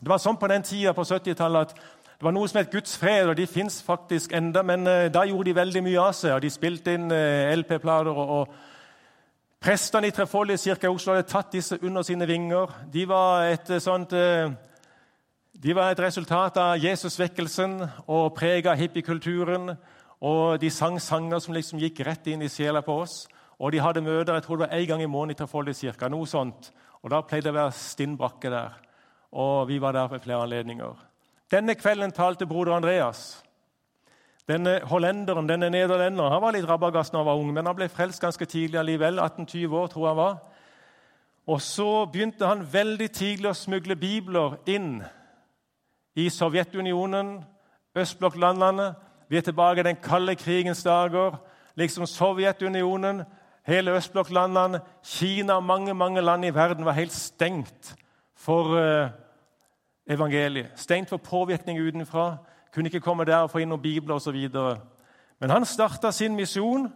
Det 0.00 0.08
var 0.08 0.18
sånn 0.18 0.38
på 0.40 0.48
den 0.48 0.64
tida 0.66 0.94
på 0.96 1.04
70-tallet 1.04 1.68
at 1.68 1.74
det 2.18 2.26
var 2.26 2.34
noe 2.34 2.48
som 2.50 2.58
het 2.58 2.72
Guds 2.72 2.96
fred, 2.98 3.28
og 3.28 3.36
de 3.38 3.46
fins 3.46 3.76
faktisk 3.82 4.32
enda, 4.34 4.64
men 4.66 4.86
uh, 4.86 5.06
da 5.12 5.22
gjorde 5.28 5.50
de 5.50 5.54
veldig 5.54 5.82
mye 5.86 6.00
av 6.02 6.16
seg. 6.18 6.32
og 6.34 6.42
De 6.42 6.50
spilte 6.50 6.96
inn 6.96 7.12
uh, 7.12 7.52
LP-plater. 7.54 8.10
og, 8.10 8.32
og 8.38 9.60
Prestene 9.62 10.08
i 10.08 10.14
Trefoldighetskirka 10.14 10.88
i 10.88 10.94
Oslo 10.94 11.14
hadde 11.14 11.28
tatt 11.30 11.52
disse 11.52 11.78
under 11.82 12.02
sine 12.02 12.26
vinger. 12.26 12.72
De 12.90 13.04
var 13.06 13.52
et 13.52 13.70
uh, 13.70 13.78
sånt 13.82 14.16
de 15.58 15.74
var 15.74 15.90
et 15.90 16.00
resultat 16.00 16.58
av 16.62 16.76
Jesusvekkelsen 16.78 17.80
og 18.06 18.34
prega 18.36 18.76
hippiekulturen. 18.78 19.72
Og 20.20 20.58
de 20.60 20.70
sang 20.70 20.98
sanger 21.00 21.38
som 21.38 21.54
liksom 21.54 21.78
gikk 21.78 22.00
rett 22.06 22.26
inn 22.26 22.42
i 22.42 22.50
sjela 22.50 22.82
på 22.82 23.00
oss. 23.04 23.26
Og 23.58 23.72
de 23.72 23.82
hadde 23.82 24.02
møter 24.02 24.34
jeg 24.34 24.44
tror 24.46 24.58
det 24.58 24.68
var 24.68 24.76
én 24.76 24.86
gang 24.86 25.02
i 25.02 25.06
måneden 25.10 25.68
i 25.68 25.72
kirke. 25.72 26.08
noe 26.08 26.26
sånt. 26.26 26.72
Og 27.02 27.10
da 27.10 27.20
pleide 27.22 27.44
det 27.44 27.50
å 27.50 27.60
være 27.60 27.72
stinn 27.72 28.16
brakke 28.16 28.50
der. 28.50 28.72
Og 29.32 29.68
vi 29.68 29.78
var 29.78 29.92
der 29.92 30.08
ved 30.08 30.20
flere 30.20 30.42
anledninger. 30.42 30.94
Denne 31.50 31.74
kvelden 31.74 32.12
talte 32.12 32.46
broder 32.46 32.72
Andreas. 32.72 33.44
Denne 34.48 34.80
hollenderen, 34.84 35.48
denne 35.48 35.70
nederlenderen, 35.70 36.32
han 36.32 36.42
var 36.42 36.52
litt 36.52 36.68
rabagast 36.68 37.12
da 37.12 37.18
han 37.18 37.26
var 37.26 37.36
ung, 37.36 37.52
men 37.52 37.66
han 37.66 37.76
ble 37.76 37.88
frelst 37.88 38.20
ganske 38.20 38.44
tidlig 38.44 38.78
allikevel. 38.78 39.18
18-20 39.18 39.74
år, 39.76 39.86
tror 39.86 40.02
jeg 40.02 40.08
han 40.08 40.16
var. 40.16 40.38
Og 41.48 41.60
så 41.62 42.06
begynte 42.12 42.48
han 42.48 42.64
veldig 42.72 43.10
tidlig 43.12 43.50
å 43.50 43.56
smugle 43.56 43.96
bibler 43.96 44.58
inn 44.68 45.02
i 46.16 46.28
Sovjetunionen, 46.28 47.38
østblokklandene. 47.96 48.88
Vi 49.28 49.36
er 49.36 49.40
tilbake 49.40 49.80
i 49.80 49.82
den 49.82 49.96
kalde 50.02 50.34
krigens 50.34 50.82
dager. 50.82 51.36
Liksom 51.76 52.06
Sovjetunionen, 52.06 53.22
hele 53.66 53.90
østblokklandene, 53.96 54.80
Kina 55.04 55.60
mange 55.60 55.94
mange 55.94 56.20
land 56.20 56.44
i 56.44 56.54
verden 56.54 56.84
var 56.84 56.92
helt 56.92 57.12
stengt 57.12 57.94
for 58.36 58.62
uh, 58.74 59.10
evangeliet. 60.08 60.70
Stengt 60.76 61.08
for 61.08 61.16
påvirkning 61.16 61.80
utenfra. 61.80 62.36
Kunne 62.74 62.86
ikke 62.86 63.00
komme 63.00 63.24
der 63.24 63.44
og 63.44 63.50
få 63.50 63.58
inn 63.58 63.68
noen 63.68 63.82
bibler 63.82 64.16
osv. 64.16 64.48
Men 65.40 65.50
han 65.50 65.64
starta 65.64 66.10
sin 66.10 66.36
misjon, 66.36 66.88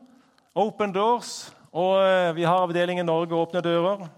Open 0.55 0.93
Doors, 0.93 1.53
og 1.73 2.01
uh, 2.01 2.37
vi 2.37 2.43
har 2.43 2.65
avdelingen 2.65 3.07
Norge 3.07 3.37
Åpne 3.37 3.61
dører. 3.61 4.09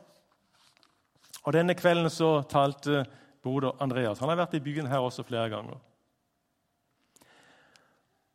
Og 1.44 1.52
Denne 1.52 1.74
kvelden 1.74 2.10
så 2.10 2.42
talte 2.48 3.04
broder 3.42 3.74
Andreas. 3.80 4.18
Han 4.18 4.28
har 4.28 4.36
vært 4.36 4.54
i 4.54 4.62
byen 4.64 4.86
her 4.86 5.04
også 5.04 5.22
flere 5.22 5.50
ganger. 5.52 5.76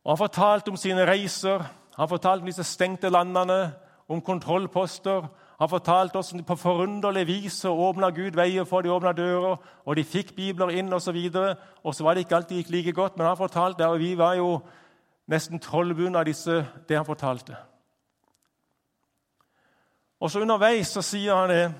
Og 0.04 0.12
Han 0.12 0.18
fortalte 0.18 0.68
om 0.68 0.76
sine 0.76 1.06
reiser, 1.06 1.64
han 1.96 2.08
fortalte 2.08 2.42
om 2.42 2.46
disse 2.46 2.64
stengte 2.64 3.10
landene, 3.10 3.72
om 4.08 4.20
kontrollposter. 4.20 5.26
Han 5.58 5.68
fortalte 5.68 6.16
oss 6.18 6.32
om 6.32 6.38
de 6.38 6.44
på 6.44 6.56
forunderlig 6.56 7.26
vis 7.26 7.58
så 7.60 7.74
åpna 7.76 8.08
Gud 8.10 8.34
veier 8.34 8.64
for 8.64 8.80
de 8.80 8.90
åpna 8.90 9.12
dører, 9.12 9.58
og 9.84 9.96
de 9.96 10.04
fikk 10.04 10.32
bibler 10.36 10.72
inn 10.80 10.92
osv. 10.92 11.18
Og, 11.34 11.56
og 11.84 11.94
så 11.94 12.04
var 12.04 12.14
det 12.14 12.24
ikke 12.24 12.36
alltid 12.36 12.56
gikk 12.56 12.70
like 12.70 12.92
godt, 12.92 13.18
men 13.18 13.26
han 13.26 13.36
fortalte, 13.36 13.86
og 13.86 14.00
vi 14.00 14.14
var 14.18 14.38
jo 14.40 14.62
nesten 15.28 15.60
trollbundet 15.60 16.18
av 16.18 16.24
disse, 16.26 16.56
det 16.88 16.96
han 16.96 17.06
fortalte. 17.06 17.58
Og 20.20 20.30
så 20.30 20.40
underveis 20.40 20.88
så 20.88 21.04
sier 21.04 21.36
han 21.36 21.52
det 21.52 21.70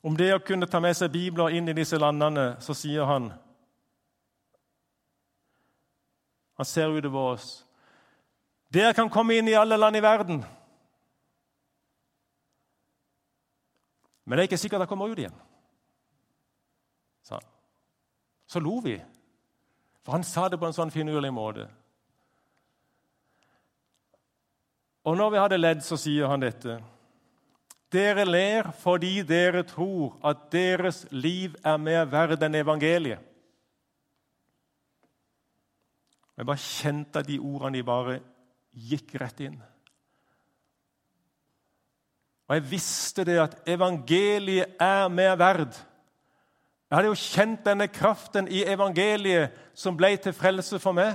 Om 0.00 0.16
det 0.16 0.30
å 0.32 0.40
kunne 0.40 0.64
ta 0.64 0.80
med 0.80 0.96
seg 0.96 1.12
bibler 1.12 1.52
inn 1.52 1.68
i 1.68 1.76
disse 1.76 1.98
landene, 2.00 2.54
så 2.64 2.72
sier 2.72 3.04
han 3.04 3.26
Han 6.60 6.66
ser 6.68 6.92
utover 6.92 7.18
oss. 7.18 7.64
Dere 8.68 8.92
kan 8.92 9.08
komme 9.08 9.38
inn 9.40 9.46
i 9.48 9.54
alle 9.56 9.78
land 9.80 9.96
i 9.96 10.02
verden. 10.04 10.42
Men 14.28 14.36
det 14.36 14.42
er 14.42 14.48
ikke 14.50 14.58
sikkert 14.60 14.82
dere 14.82 14.88
kommer 14.90 15.08
ut 15.08 15.22
igjen, 15.22 15.38
sa 17.24 17.38
han. 17.38 17.46
Så 18.44 18.60
lo 18.60 18.74
vi, 18.84 18.98
for 20.04 20.18
han 20.18 20.26
sa 20.28 20.50
det 20.52 20.58
på 20.60 20.68
en 20.68 20.76
sånn 20.76 20.92
finurlig 20.92 21.32
måte. 21.32 21.64
Og 25.08 25.16
når 25.16 25.32
vi 25.32 25.42
hadde 25.46 25.62
ledd, 25.62 25.80
så 25.80 25.96
sier 25.96 26.28
han 26.28 26.44
dette. 26.44 26.76
Dere 27.88 28.28
ler 28.28 28.68
fordi 28.84 29.22
dere 29.24 29.64
tror 29.64 30.12
at 30.20 30.44
deres 30.52 31.06
liv 31.08 31.56
er 31.64 31.80
mer 31.80 32.04
verd 32.12 32.44
enn 32.44 32.60
evangeliet. 32.60 33.29
Jeg 36.40 36.46
bare 36.48 36.62
kjente 36.64 37.20
at 37.20 37.26
de 37.28 37.34
ordene 37.36 37.76
de 37.76 37.84
bare 37.84 38.14
gikk 38.72 39.10
rett 39.20 39.42
inn. 39.44 39.58
Og 42.48 42.54
jeg 42.56 42.64
visste 42.70 43.26
det 43.28 43.36
at 43.42 43.58
evangeliet 43.68 44.80
er 44.80 45.10
mer 45.12 45.34
verd. 45.36 45.76
Jeg 46.88 46.96
hadde 46.96 47.10
jo 47.10 47.18
kjent 47.20 47.60
denne 47.68 47.90
kraften 47.92 48.48
i 48.48 48.62
evangeliet 48.64 49.52
som 49.76 49.98
ble 50.00 50.14
til 50.16 50.32
frelse 50.32 50.80
for 50.80 50.96
meg, 50.96 51.12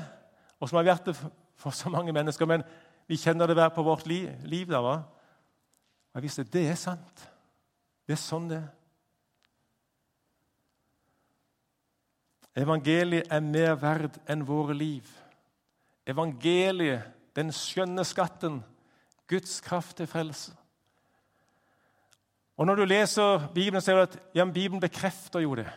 og 0.62 0.70
som 0.70 0.78
har 0.78 0.92
vært 0.92 1.10
det 1.10 1.18
for 1.58 1.74
så 1.74 1.90
mange 1.90 2.14
mennesker. 2.14 2.46
Men 2.46 2.62
vi 3.10 3.18
kjenner 3.18 3.50
det 3.50 3.58
hver 3.58 3.74
på 3.74 3.84
vårt 3.84 4.06
liv. 4.06 4.30
liv 4.46 4.70
da, 4.70 4.84
va? 4.86 5.00
Jeg 6.14 6.28
visste 6.30 6.46
det 6.54 6.68
er 6.70 6.78
sant. 6.78 7.26
Det 8.06 8.14
er 8.14 8.22
sånn 8.22 8.46
det 8.54 8.62
er. 8.62 8.70
Evangeliet 12.56 13.28
er 13.32 13.44
mer 13.44 13.76
verd 13.76 14.20
enn 14.32 14.46
våre 14.48 14.74
liv. 14.74 15.08
Evangeliet, 16.08 17.04
den 17.36 17.52
skjønne 17.52 18.06
skatten, 18.08 18.62
Guds 19.28 19.60
kraft 19.62 19.98
til 19.98 20.08
frelse. 20.08 20.54
Og 22.58 22.66
Når 22.66 22.76
du 22.76 22.86
leser 22.86 23.48
Bibelen, 23.54 23.82
ser 23.82 23.94
du 23.94 24.02
at 24.02 24.20
ja, 24.36 24.46
Bibelen 24.46 24.80
bekrefter 24.80 25.40
jo 25.40 25.56
det. 25.56 25.68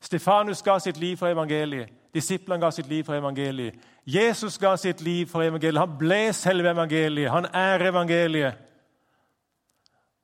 Stefanus 0.00 0.62
ga 0.62 0.78
sitt 0.78 0.96
liv 0.96 1.16
for 1.16 1.28
evangeliet. 1.28 1.88
Disiplene 2.14 2.60
ga 2.60 2.70
sitt 2.70 2.88
liv 2.88 3.04
for 3.04 3.14
evangeliet. 3.14 3.74
Jesus 4.06 4.58
ga 4.58 4.76
sitt 4.76 5.00
liv 5.00 5.26
for 5.26 5.42
evangeliet. 5.42 5.80
Han 5.80 5.98
ble 5.98 6.32
selve 6.32 6.70
evangeliet. 6.70 7.30
Han 7.30 7.44
er 7.54 7.88
evangeliet. 7.88 8.54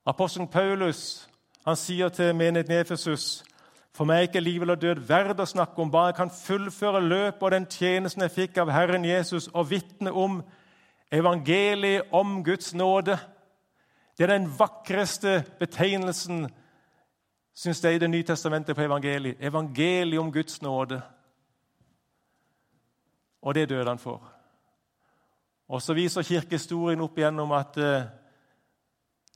Apostelen 0.06 0.48
Paulus 0.48 1.28
han 1.66 1.76
sier 1.76 2.08
til 2.08 2.34
menigheten 2.34 2.72
Efesus 2.72 3.44
for 3.96 4.04
meg 4.04 4.16
er 4.16 4.28
ikke 4.28 4.40
liv 4.40 4.60
eller 4.62 4.76
død 4.76 4.98
verd 5.08 5.40
å 5.40 5.46
snakke 5.48 5.80
om, 5.80 5.90
bare 5.90 6.10
jeg 6.10 6.18
kan 6.18 6.32
fullføre 6.34 7.00
løpet 7.00 7.46
og 7.46 7.54
den 7.54 7.66
tjenesten 7.72 8.26
jeg 8.26 8.34
fikk 8.34 8.58
av 8.60 8.68
Herren 8.74 9.06
Jesus, 9.08 9.48
og 9.54 9.70
vitne 9.70 10.12
om 10.12 10.42
evangeliet 11.12 12.12
om 12.12 12.42
Guds 12.44 12.74
nåde. 12.76 13.16
Det 14.18 14.26
er 14.26 14.34
den 14.34 14.50
vakreste 14.58 15.38
betegnelsen 15.58 16.44
syns 17.56 17.84
jeg, 17.84 17.96
i 17.96 17.98
Det 17.98 18.10
nye 18.10 18.22
testamentet 18.22 18.76
på 18.76 18.84
evangeliet. 18.84 19.40
Evangeliet 19.40 20.20
om 20.20 20.32
Guds 20.32 20.60
nåde. 20.62 21.00
Og 23.42 23.54
det 23.54 23.68
døde 23.68 23.88
han 23.88 23.98
for. 23.98 24.32
Og 25.68 25.82
Så 25.82 25.94
viser 25.94 26.22
kirkehistorien 26.22 27.00
opp 27.00 27.18
igjennom 27.18 27.52
at 27.52 27.76
uh, 27.76 28.02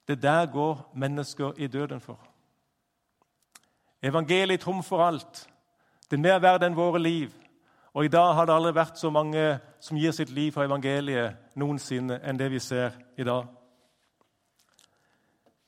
det 0.08 0.22
der 0.22 0.46
går 0.46 0.90
mennesker 0.94 1.52
i 1.56 1.66
døden 1.66 2.00
for. 2.00 2.29
Evangeliet 4.02 4.60
trumfer 4.60 5.02
alt. 5.04 5.46
Det 6.10 6.16
er 6.18 6.22
mer 6.24 6.40
verdt 6.42 6.64
enn 6.66 6.76
våre 6.76 6.98
liv. 6.98 7.30
Og 7.94 8.04
I 8.04 8.12
dag 8.12 8.34
har 8.34 8.46
det 8.46 8.54
aldri 8.54 8.72
vært 8.74 8.98
så 8.98 9.10
mange 9.10 9.58
som 9.82 9.98
gir 9.98 10.12
sitt 10.14 10.30
liv 10.30 10.52
for 10.54 10.64
evangeliet 10.64 11.56
noensinne 11.58 12.20
enn 12.22 12.38
det 12.38 12.50
vi 12.52 12.60
ser 12.62 12.94
i 13.18 13.26
dag. 13.26 13.48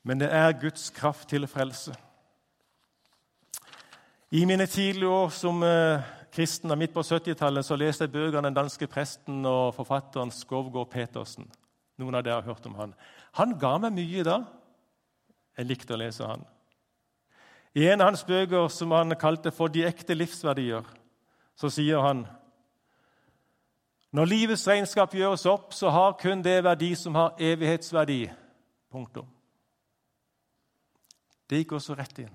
Men 0.02 0.20
det 0.20 0.30
er 0.34 0.58
Guds 0.58 0.90
kraft 0.90 1.28
til 1.28 1.46
frelse. 1.46 1.94
I 4.30 4.44
mine 4.44 4.66
tidlige 4.66 5.08
år 5.08 5.28
som 5.28 5.62
eh, 5.62 6.00
kristen 6.32 6.72
midt 6.78 6.94
på 6.94 7.02
70-tallet 7.04 7.66
så 7.66 7.76
leste 7.76 8.06
jeg 8.06 8.14
bøkene 8.14 8.48
den 8.48 8.56
danske 8.56 8.86
presten 8.88 9.44
og 9.46 9.74
forfatteren 9.76 10.32
Skovgård 10.32 10.90
Petersen. 10.90 11.50
Noen 12.00 12.16
av 12.16 12.24
dere 12.24 12.40
har 12.40 12.48
hørt 12.48 12.66
om 12.66 12.78
han. 12.78 12.94
Han 13.36 13.58
ga 13.60 13.76
meg 13.82 13.92
mye 13.98 14.24
da. 14.26 14.38
Jeg 15.58 15.68
likte 15.68 15.94
å 15.94 16.00
lese 16.00 16.26
han. 16.26 16.46
I 17.74 17.88
en 17.88 18.00
av 18.00 18.06
hans 18.06 18.24
bøker, 18.24 18.68
som 18.68 18.90
han 18.90 19.16
kalte 19.16 19.50
for 19.50 19.68
'De 19.68 19.86
ekte 19.86 20.14
livsverdier', 20.14 20.84
så 21.56 21.68
sier 21.68 22.00
han 22.00 22.26
når 24.12 24.24
livets 24.24 24.68
regnskap 24.68 25.14
gjøres 25.14 25.46
opp, 25.46 25.72
så 25.72 25.88
har 25.88 26.18
kun 26.20 26.42
det 26.44 26.64
verdi 26.64 26.94
som 26.94 27.14
har 27.14 27.36
evighetsverdi. 27.40 28.30
Punktum. 28.92 29.26
Det 31.48 31.62
gikk 31.62 31.72
også 31.72 31.96
rett 31.96 32.18
inn. 32.18 32.34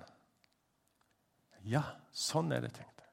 Ja, 1.69 1.84
sånn 2.12 2.50
er 2.52 2.63
det 2.65 2.73
tenkt. 2.73 3.04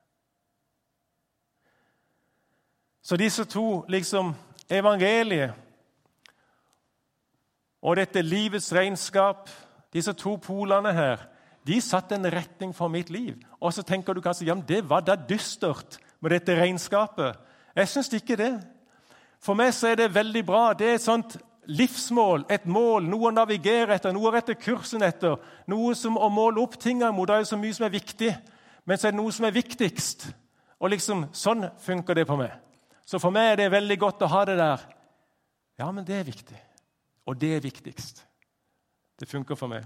Så 3.04 3.18
disse 3.20 3.44
to, 3.44 3.84
liksom 3.88 4.32
evangeliet 4.72 5.52
og 7.84 7.98
dette 8.00 8.22
livets 8.24 8.70
regnskap, 8.72 9.50
disse 9.92 10.14
to 10.16 10.38
polene 10.40 10.92
her, 10.96 11.26
de 11.64 11.80
satte 11.80 12.16
en 12.16 12.28
retning 12.28 12.74
for 12.76 12.92
mitt 12.92 13.10
liv. 13.10 13.38
Og 13.60 13.72
så 13.72 13.82
tenker 13.86 14.14
du 14.14 14.20
kanskje 14.24 14.48
ja, 14.50 14.54
men 14.56 14.66
det 14.68 14.82
var 14.88 15.04
da 15.04 15.16
dystert 15.16 15.98
med 16.20 16.34
dette 16.34 16.56
regnskapet. 16.58 17.40
Jeg 17.74 17.90
syns 17.90 18.12
ikke 18.12 18.36
det. 18.36 18.52
For 19.44 19.56
meg 19.56 19.72
så 19.76 19.90
er 19.90 20.02
det 20.02 20.14
veldig 20.14 20.44
bra. 20.46 20.66
Det 20.76 20.88
er 20.88 20.98
et 20.98 21.04
sånt 21.04 21.36
livsmål, 21.64 22.44
et 22.52 22.66
mål, 22.68 23.06
noe 23.08 23.30
å 23.30 23.34
navigere 23.34 23.96
etter, 23.96 24.12
noe 24.12 24.28
å 24.28 24.34
rette 24.34 24.56
kursen 24.60 25.04
etter. 25.04 25.38
Noe 25.70 25.94
som 25.96 26.18
å 26.20 26.28
måle 26.32 26.60
opp 26.60 26.76
tingene 26.80 27.12
mot. 27.16 27.28
Det 27.28 27.40
er 27.40 27.48
så 27.48 27.60
mye 27.60 27.76
som 27.76 27.88
er 27.88 27.96
viktig, 27.96 28.30
men 28.84 29.00
så 29.00 29.08
er 29.08 29.16
det 29.16 29.20
noe 29.20 29.32
som 29.32 29.48
er 29.48 29.56
viktigst. 29.56 30.28
Og 30.84 30.92
liksom, 30.92 31.26
Sånn 31.32 31.68
funker 31.80 32.20
det 32.20 32.26
på 32.28 32.36
meg. 32.40 32.52
Så 33.04 33.20
for 33.20 33.32
meg 33.32 33.52
er 33.52 33.62
det 33.62 33.72
veldig 33.72 33.98
godt 34.00 34.24
å 34.24 34.30
ha 34.32 34.44
det 34.48 34.56
der. 34.60 34.84
Ja, 35.80 35.90
men 35.92 36.04
det 36.04 36.20
er 36.20 36.28
viktig. 36.28 36.60
Og 37.28 37.36
det 37.40 37.54
er 37.56 37.64
viktigst. 37.64 38.24
Det 39.20 39.28
funker 39.28 39.56
for 39.56 39.72
meg. 39.72 39.84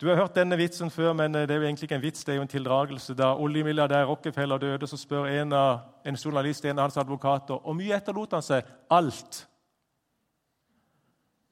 Du 0.00 0.08
har 0.08 0.16
hørt 0.16 0.34
denne 0.36 0.56
vitsen 0.56 0.90
før, 0.90 1.12
men 1.12 1.34
det 1.34 1.50
er 1.50 1.56
jo 1.56 1.62
egentlig 1.62 1.86
ikke 1.88 1.94
en 1.94 2.02
vits, 2.02 2.24
det 2.24 2.32
er 2.32 2.36
jo 2.36 2.42
en 2.42 2.48
tildragelse. 2.48 3.14
Da 3.16 3.30
oljemilliardær 3.32 4.04
Rockefeller 4.04 4.58
døde, 4.58 4.86
så 4.86 4.96
spør 4.96 5.24
en, 5.24 5.52
av, 5.52 5.78
en 6.04 6.18
journalist 6.24 6.64
en 6.64 6.78
av 6.78 6.84
hans 6.84 6.98
advokater 7.00 7.62
hvor 7.62 7.76
mye 7.76 7.96
etterlot 7.96 8.36
han 8.36 8.44
seg. 8.44 8.68
Alt, 8.92 9.46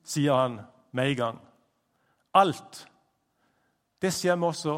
sier 0.04 0.36
han 0.36 0.58
med 0.92 1.14
en 1.14 1.16
gang. 1.16 1.40
Alt. 2.34 2.82
Det 4.02 4.12
sier 4.12 4.36
vi 4.36 4.44
også. 4.44 4.76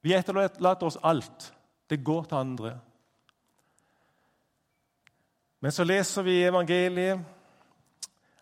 Vi 0.00 0.14
etterlater 0.16 0.86
oss 0.86 0.98
alt. 1.02 1.52
Det 1.90 2.00
går 2.04 2.24
til 2.24 2.38
andre. 2.38 2.72
Men 5.60 5.72
så 5.72 5.84
leser 5.84 6.22
vi 6.22 6.40
i 6.40 6.48
evangeliet 6.48 7.20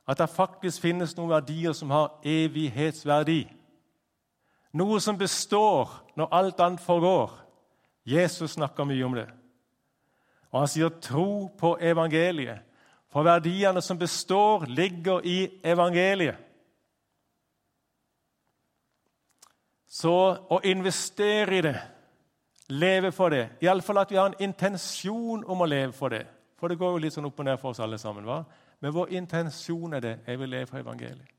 at 0.06 0.18
det 0.18 0.30
faktisk 0.30 0.82
finnes 0.84 1.16
noen 1.16 1.32
verdier 1.32 1.72
som 1.72 1.90
har 1.90 2.20
evighetsverdi. 2.22 3.42
Noe 4.74 5.00
som 5.00 5.18
består 5.18 5.90
når 6.18 6.32
alt 6.34 6.60
annet 6.60 6.82
forgår. 6.82 7.30
Jesus 8.04 8.56
snakker 8.56 8.84
mye 8.84 9.04
om 9.06 9.14
det. 9.14 9.28
Og 10.50 10.60
han 10.60 10.68
sier 10.68 10.88
'tro 10.88 11.48
på 11.58 11.76
evangeliet'. 11.80 12.62
For 13.08 13.22
verdiene 13.22 13.82
som 13.82 13.98
består, 13.98 14.64
ligger 14.66 15.20
i 15.24 15.60
evangeliet. 15.64 16.36
Så 19.88 20.36
å 20.50 20.60
investere 20.64 21.58
i 21.58 21.60
det, 21.60 21.76
leve 22.68 23.12
for 23.12 23.28
det 23.28 23.48
Iallfall 23.62 23.98
at 23.98 24.10
vi 24.10 24.16
har 24.16 24.26
en 24.26 24.40
intensjon 24.42 25.44
om 25.46 25.60
å 25.60 25.66
leve 25.66 25.92
for 25.92 26.08
det. 26.08 26.26
For 26.58 26.68
det 26.68 26.78
går 26.78 26.90
jo 26.90 26.98
litt 26.98 27.12
sånn 27.12 27.28
opp 27.28 27.38
og 27.38 27.44
ned 27.44 27.60
for 27.60 27.70
oss 27.70 27.80
alle 27.80 27.98
sammen. 27.98 28.24
hva? 28.24 28.44
Men 28.80 28.92
vår 28.92 29.12
intensjon 29.12 29.92
er 29.94 30.00
det. 30.00 30.18
Jeg 30.26 30.38
vil 30.38 30.48
leve 30.48 30.66
for 30.66 30.78
evangeliet. 30.78 31.33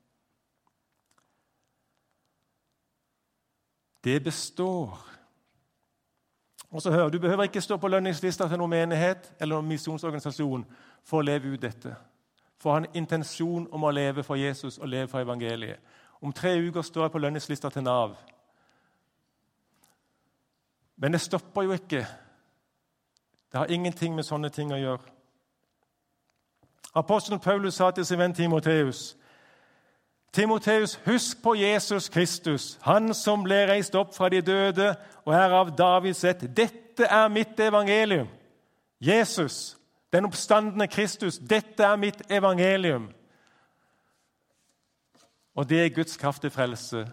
Det 4.06 4.24
består. 4.24 5.00
Og 6.72 6.82
så 6.82 6.92
hør, 6.92 7.10
Du 7.10 7.20
behøver 7.20 7.44
ikke 7.44 7.62
stå 7.62 7.78
på 7.78 7.88
lønningslista 7.88 8.48
til 8.48 8.58
noen 8.58 8.70
menighet 8.70 9.34
eller 9.40 9.56
noen 9.56 9.68
misjonsorganisasjon 9.68 10.66
for 11.04 11.18
å 11.18 11.26
leve 11.26 11.54
ut 11.54 11.62
dette. 11.62 11.96
For 12.62 12.70
å 12.70 12.74
ha 12.74 12.84
en 12.84 12.92
intensjon 12.94 13.68
om 13.72 13.84
å 13.84 13.92
leve 13.92 14.24
for 14.24 14.36
Jesus 14.36 14.78
og 14.78 14.88
leve 14.88 15.08
for 15.08 15.20
evangeliet. 15.20 15.80
Om 16.22 16.34
tre 16.34 16.54
uker 16.68 16.82
står 16.82 17.04
jeg 17.04 17.12
på 17.12 17.20
lønningslista 17.20 17.70
til 17.70 17.84
Nav. 17.84 18.16
Men 20.98 21.12
det 21.12 21.22
stopper 21.22 21.62
jo 21.62 21.72
ikke. 21.72 22.06
Det 23.52 23.60
har 23.60 23.72
ingenting 23.72 24.16
med 24.16 24.26
sånne 24.26 24.50
ting 24.50 24.74
å 24.74 24.80
gjøre. 24.80 25.12
Apostelen 26.96 27.40
Paulus 27.40 27.76
sa 27.76 27.92
til 27.92 28.06
sin 28.06 28.20
venn 28.20 28.34
Timoteus 28.34 29.18
Timoteus, 30.36 31.00
husk 31.06 31.44
på 31.44 31.56
Jesus 31.56 32.10
Kristus, 32.10 32.78
han 32.82 33.14
som 33.16 33.46
ble 33.46 33.62
reist 33.70 33.96
opp 33.96 34.12
fra 34.16 34.28
de 34.30 34.42
døde 34.44 34.90
og 35.24 35.32
er 35.32 35.56
av 35.56 35.72
Davids 35.78 36.26
ett. 36.28 36.44
Dette 36.58 37.08
er 37.08 37.32
mitt 37.32 37.60
evangelium. 37.60 38.28
Jesus, 39.00 39.78
den 40.12 40.28
oppstandende 40.28 40.90
Kristus, 40.92 41.40
dette 41.40 41.88
er 41.88 41.96
mitt 41.96 42.20
evangelium. 42.28 43.08
Og 45.56 45.70
det 45.70 45.86
er 45.86 45.96
Guds 45.96 46.18
kraft 46.20 46.44
til 46.44 46.52
frelse. 46.52 47.06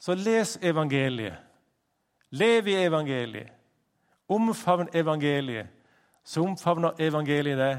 Så 0.00 0.16
les 0.16 0.56
evangeliet. 0.62 1.36
Lev 2.30 2.66
i 2.72 2.80
evangeliet. 2.86 3.52
Omfavn 4.28 4.88
evangeliet. 4.96 5.68
Så 6.24 6.40
omfavner 6.40 6.96
evangeliet 6.98 7.58
det. 7.58 7.74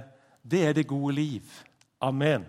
Det 0.51 0.67
er 0.67 0.73
det 0.73 0.87
gode 0.87 1.15
liv. 1.15 1.41
Amen. 2.01 2.45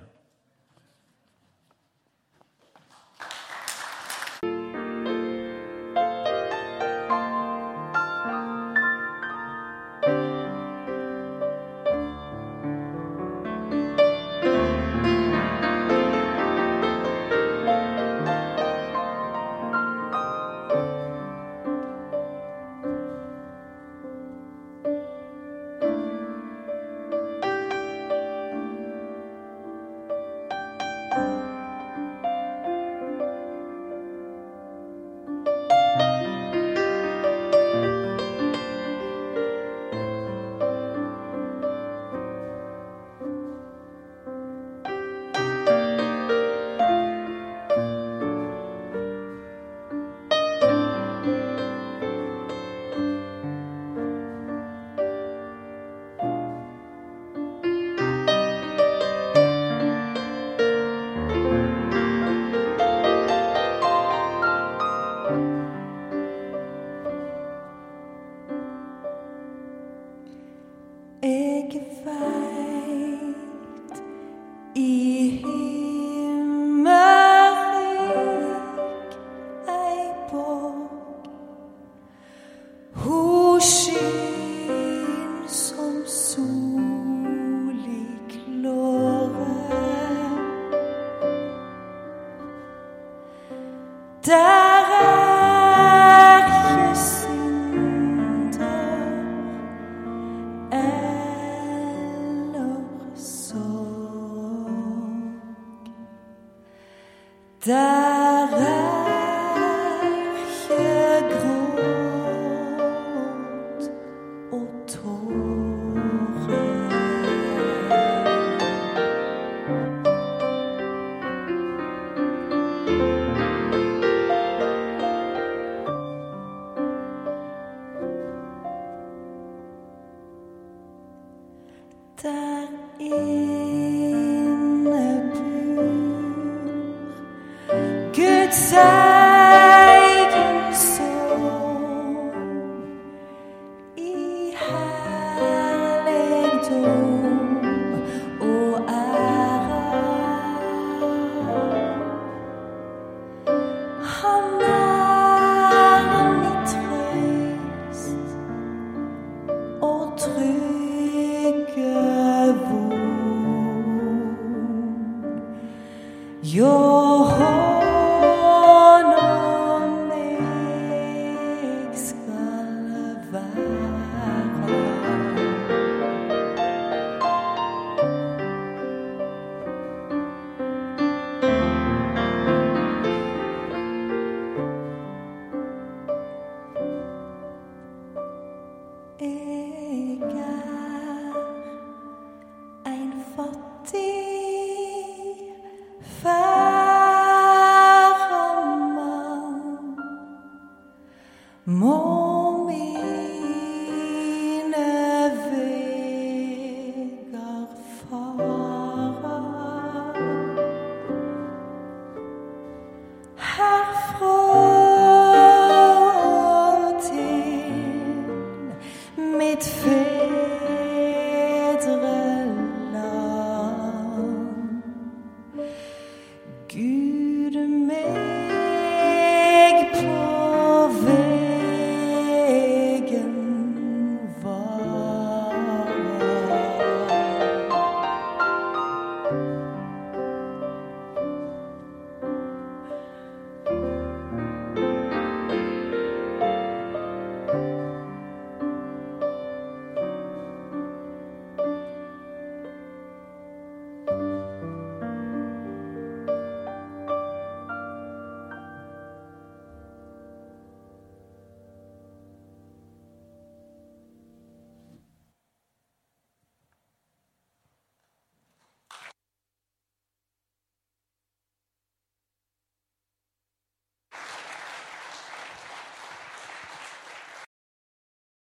Guds 138.55 138.94